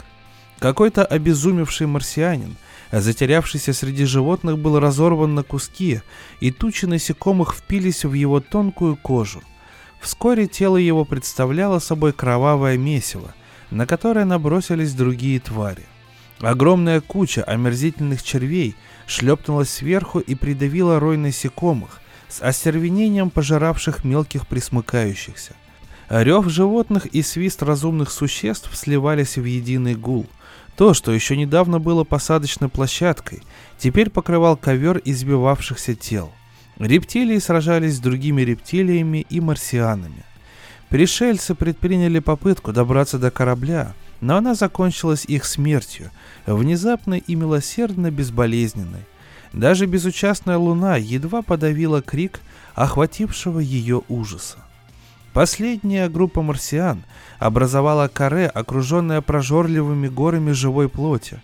Какой-то 0.58 1.04
обезумевший 1.04 1.86
марсианин, 1.86 2.56
затерявшийся 3.00 3.72
среди 3.72 4.04
животных, 4.04 4.58
был 4.58 4.78
разорван 4.78 5.34
на 5.34 5.42
куски, 5.42 6.00
и 6.40 6.50
тучи 6.50 6.86
насекомых 6.86 7.54
впились 7.54 8.04
в 8.04 8.12
его 8.12 8.40
тонкую 8.40 8.96
кожу. 8.96 9.42
Вскоре 10.00 10.46
тело 10.46 10.76
его 10.76 11.04
представляло 11.04 11.78
собой 11.78 12.12
кровавое 12.12 12.76
месиво, 12.76 13.34
на 13.70 13.86
которое 13.86 14.24
набросились 14.24 14.92
другие 14.92 15.40
твари. 15.40 15.86
Огромная 16.40 17.00
куча 17.00 17.42
омерзительных 17.42 18.22
червей 18.22 18.76
шлепнулась 19.06 19.70
сверху 19.70 20.18
и 20.18 20.34
придавила 20.34 21.00
рой 21.00 21.16
насекомых, 21.16 22.00
с 22.28 22.42
остервенением 22.42 23.30
пожиравших 23.30 24.04
мелких 24.04 24.46
присмыкающихся. 24.46 25.54
Рев 26.08 26.48
животных 26.48 27.06
и 27.06 27.22
свист 27.22 27.62
разумных 27.62 28.10
существ 28.10 28.76
сливались 28.76 29.36
в 29.36 29.44
единый 29.44 29.94
гул. 29.94 30.26
То, 30.76 30.92
что 30.92 31.12
еще 31.12 31.36
недавно 31.36 31.78
было 31.78 32.04
посадочной 32.04 32.68
площадкой, 32.68 33.42
теперь 33.78 34.10
покрывал 34.10 34.56
ковер 34.56 35.00
избивавшихся 35.04 35.94
тел. 35.94 36.32
Рептилии 36.78 37.38
сражались 37.38 37.96
с 37.96 38.00
другими 38.00 38.42
рептилиями 38.42 39.24
и 39.30 39.40
марсианами. 39.40 40.24
Пришельцы 40.88 41.54
предприняли 41.54 42.18
попытку 42.18 42.72
добраться 42.72 43.18
до 43.18 43.30
корабля, 43.30 43.94
но 44.20 44.36
она 44.36 44.54
закончилась 44.54 45.24
их 45.24 45.44
смертью, 45.44 46.10
внезапно 46.46 47.14
и 47.14 47.34
милосердно 47.34 48.10
безболезненной. 48.10 49.06
Даже 49.52 49.86
безучастная 49.86 50.58
луна 50.58 50.96
едва 50.96 51.42
подавила 51.42 52.02
крик 52.02 52.40
охватившего 52.74 53.60
ее 53.60 54.02
ужаса. 54.08 54.58
Последняя 55.34 56.08
группа 56.08 56.40
марсиан 56.40 57.04
образовала 57.38 58.08
каре, 58.08 58.46
окруженная 58.46 59.20
прожорливыми 59.20 60.08
горами 60.08 60.52
живой 60.52 60.88
плоти. 60.88 61.42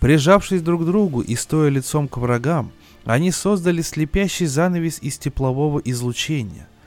Прижавшись 0.00 0.60
друг 0.60 0.82
к 0.82 0.84
другу 0.84 1.22
и 1.22 1.34
стоя 1.36 1.70
лицом 1.70 2.08
к 2.08 2.18
врагам, 2.18 2.72
они 3.06 3.30
создали 3.30 3.80
слепящий 3.80 4.46
занавес 4.46 4.98
из 5.00 5.16
теплового 5.16 5.78
излучения– 5.78 6.68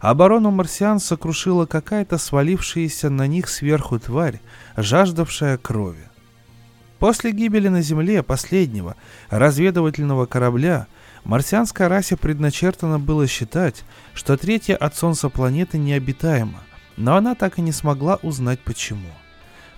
Оборону 0.00 0.50
марсиан 0.50 0.98
сокрушила 0.98 1.66
какая-то 1.66 2.16
свалившаяся 2.16 3.10
на 3.10 3.26
них 3.26 3.50
сверху 3.50 3.98
тварь, 3.98 4.40
жаждавшая 4.78 5.58
крови. 5.58 6.08
После 6.98 7.32
гибели 7.32 7.68
на 7.68 7.82
Земле 7.82 8.22
последнего 8.22 8.96
разведывательного 9.28 10.24
корабля 10.24 10.86
марсианской 11.24 11.86
расе 11.86 12.16
предначертано 12.16 12.98
было 12.98 13.26
считать, 13.26 13.84
что 14.14 14.36
третья 14.36 14.76
от 14.76 14.96
Солнца 14.96 15.28
планета 15.28 15.78
необитаема, 15.78 16.60
но 16.96 17.16
она 17.16 17.34
так 17.34 17.58
и 17.58 17.62
не 17.62 17.72
смогла 17.72 18.16
узнать 18.22 18.60
почему. 18.60 19.10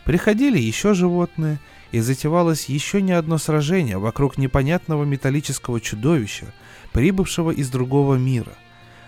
Приходили 0.04 0.58
еще 0.58 0.94
животные, 0.94 1.60
и 1.92 2.00
затевалось 2.00 2.66
еще 2.66 3.02
не 3.02 3.12
одно 3.12 3.38
сражение 3.38 3.98
вокруг 3.98 4.38
непонятного 4.38 5.04
металлического 5.04 5.80
чудовища, 5.80 6.46
прибывшего 6.92 7.50
из 7.50 7.68
другого 7.70 8.16
мира. 8.16 8.52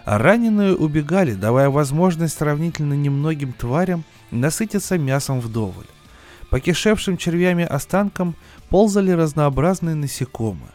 А 0.05 0.19
раненые 0.19 0.77
убегали, 0.77 1.33
давая 1.33 1.71
возможность 1.71 2.37
сравнительно 2.37 2.93
немногим 2.93 3.55
тварям 3.55 4.05
насытиться 4.31 4.99
мясом 4.99 5.41
вдоволь. 5.41 5.87
По 6.51 6.61
кишевшим 6.61 7.17
червями 7.17 7.65
останкам 7.65 8.37
ползали 8.69 9.13
разнообразные 9.13 9.95
насекомые. 9.95 10.71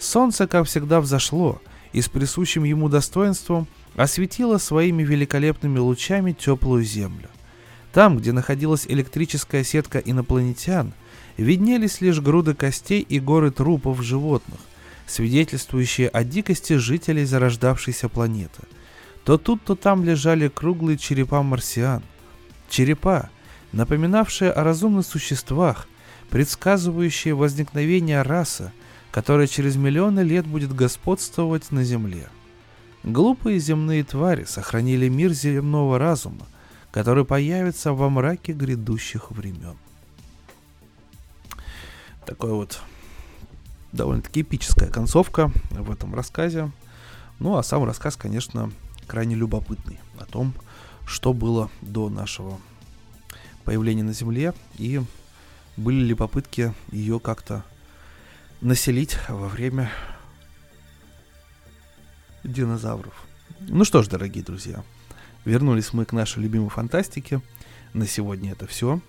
Солнце, 0.00 0.46
как 0.46 0.66
всегда, 0.66 1.00
взошло 1.02 1.60
и 1.92 2.00
с 2.00 2.08
присущим 2.08 2.64
ему 2.64 2.88
достоинством 2.88 3.68
осветило 3.96 4.56
своими 4.56 5.02
великолепными 5.02 5.78
лучами 5.78 6.32
теплую 6.32 6.84
землю. 6.84 7.28
Там, 7.92 8.16
где 8.16 8.32
находилась 8.32 8.86
электрическая 8.86 9.62
сетка 9.62 9.98
инопланетян, 9.98 10.94
виднелись 11.36 12.00
лишь 12.00 12.20
груды 12.20 12.54
костей 12.54 13.02
и 13.02 13.20
горы 13.20 13.50
трупов 13.50 14.00
животных, 14.00 14.60
свидетельствующие 15.06 16.08
о 16.08 16.24
дикости 16.24 16.74
жителей 16.74 17.26
зарождавшейся 17.26 18.08
планеты. 18.08 18.62
То 19.24 19.36
тут, 19.36 19.62
то 19.64 19.74
там 19.74 20.02
лежали 20.02 20.48
круглые 20.48 20.96
черепа 20.96 21.42
марсиан. 21.42 22.02
Черепа, 22.70 23.28
напоминавшие 23.72 24.50
о 24.50 24.64
разумных 24.64 25.04
существах, 25.04 25.88
предсказывающие 26.30 27.34
возникновение 27.34 28.22
расы, 28.22 28.72
которая 29.10 29.46
через 29.46 29.76
миллионы 29.76 30.20
лет 30.20 30.46
будет 30.46 30.74
господствовать 30.74 31.70
на 31.72 31.84
Земле. 31.84 32.28
Глупые 33.02 33.58
земные 33.58 34.04
твари 34.04 34.44
сохранили 34.44 35.08
мир 35.08 35.32
земного 35.32 35.98
разума, 35.98 36.46
который 36.90 37.24
появится 37.24 37.92
во 37.92 38.10
мраке 38.10 38.52
грядущих 38.52 39.30
времен. 39.30 39.76
Такой 42.26 42.52
вот 42.52 42.80
довольно-таки 43.92 44.42
эпическая 44.42 44.88
концовка 44.88 45.50
в 45.70 45.90
этом 45.90 46.14
рассказе. 46.14 46.70
Ну 47.38 47.56
а 47.56 47.62
сам 47.62 47.84
рассказ, 47.84 48.16
конечно, 48.16 48.70
крайне 49.06 49.34
любопытный 49.34 49.98
о 50.18 50.26
том, 50.26 50.52
что 51.06 51.32
было 51.32 51.70
до 51.80 52.10
нашего 52.10 52.60
появления 53.64 54.04
на 54.04 54.12
Земле 54.12 54.52
и 54.76 55.00
были 55.76 56.04
ли 56.04 56.14
попытки 56.14 56.74
ее 56.92 57.18
как-то 57.18 57.64
населить 58.60 59.16
во 59.28 59.48
время 59.48 59.90
динозавров. 62.44 63.14
Ну 63.60 63.84
что 63.84 64.02
ж, 64.02 64.08
дорогие 64.08 64.44
друзья, 64.44 64.82
вернулись 65.44 65.92
мы 65.92 66.04
к 66.04 66.12
нашей 66.12 66.42
любимой 66.42 66.70
фантастике. 66.70 67.40
На 67.92 68.06
сегодня 68.06 68.52
это 68.52 68.66
все. 68.66 69.00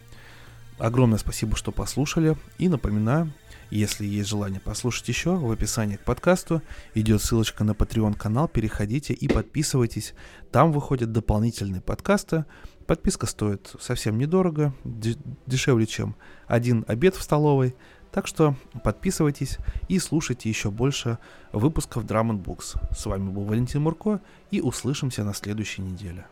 Огромное 0.78 1.20
спасибо, 1.20 1.56
что 1.56 1.72
послушали. 1.72 2.38
И 2.58 2.70
напоминаю, 2.70 3.32
если 3.70 4.06
есть 4.06 4.30
желание 4.30 4.60
послушать 4.60 5.08
еще, 5.08 5.36
в 5.36 5.52
описании 5.52 5.98
к 5.98 6.04
подкасту 6.04 6.62
идет 6.94 7.22
ссылочка 7.22 7.64
на 7.64 7.72
Patreon 7.72 8.18
канал, 8.18 8.48
переходите 8.48 9.14
и 9.14 9.28
подписывайтесь. 9.28 10.14
Там 10.52 10.72
выходят 10.72 11.12
дополнительные 11.12 11.82
подкасты. 11.82 12.46
Подписка 12.88 13.28
стоит 13.28 13.74
совсем 13.80 14.18
недорого, 14.18 14.74
дешевле, 14.84 15.86
чем 15.86 16.16
один 16.48 16.84
обед 16.88 17.16
в 17.16 17.22
столовой. 17.22 17.76
Так 18.12 18.28
что 18.28 18.56
подписывайтесь 18.84 19.58
и 19.88 19.98
слушайте 20.00 20.50
еще 20.50 20.70
больше 20.70 21.18
выпусков 21.54 22.04
Drum 22.06 22.44
Books. 22.44 22.78
С 22.94 23.06
вами 23.06 23.30
был 23.30 23.44
Валентин 23.44 23.82
Мурко 23.82 24.20
и 24.52 24.60
услышимся 24.60 25.24
на 25.24 25.34
следующей 25.34 25.82
неделе. 25.82 26.26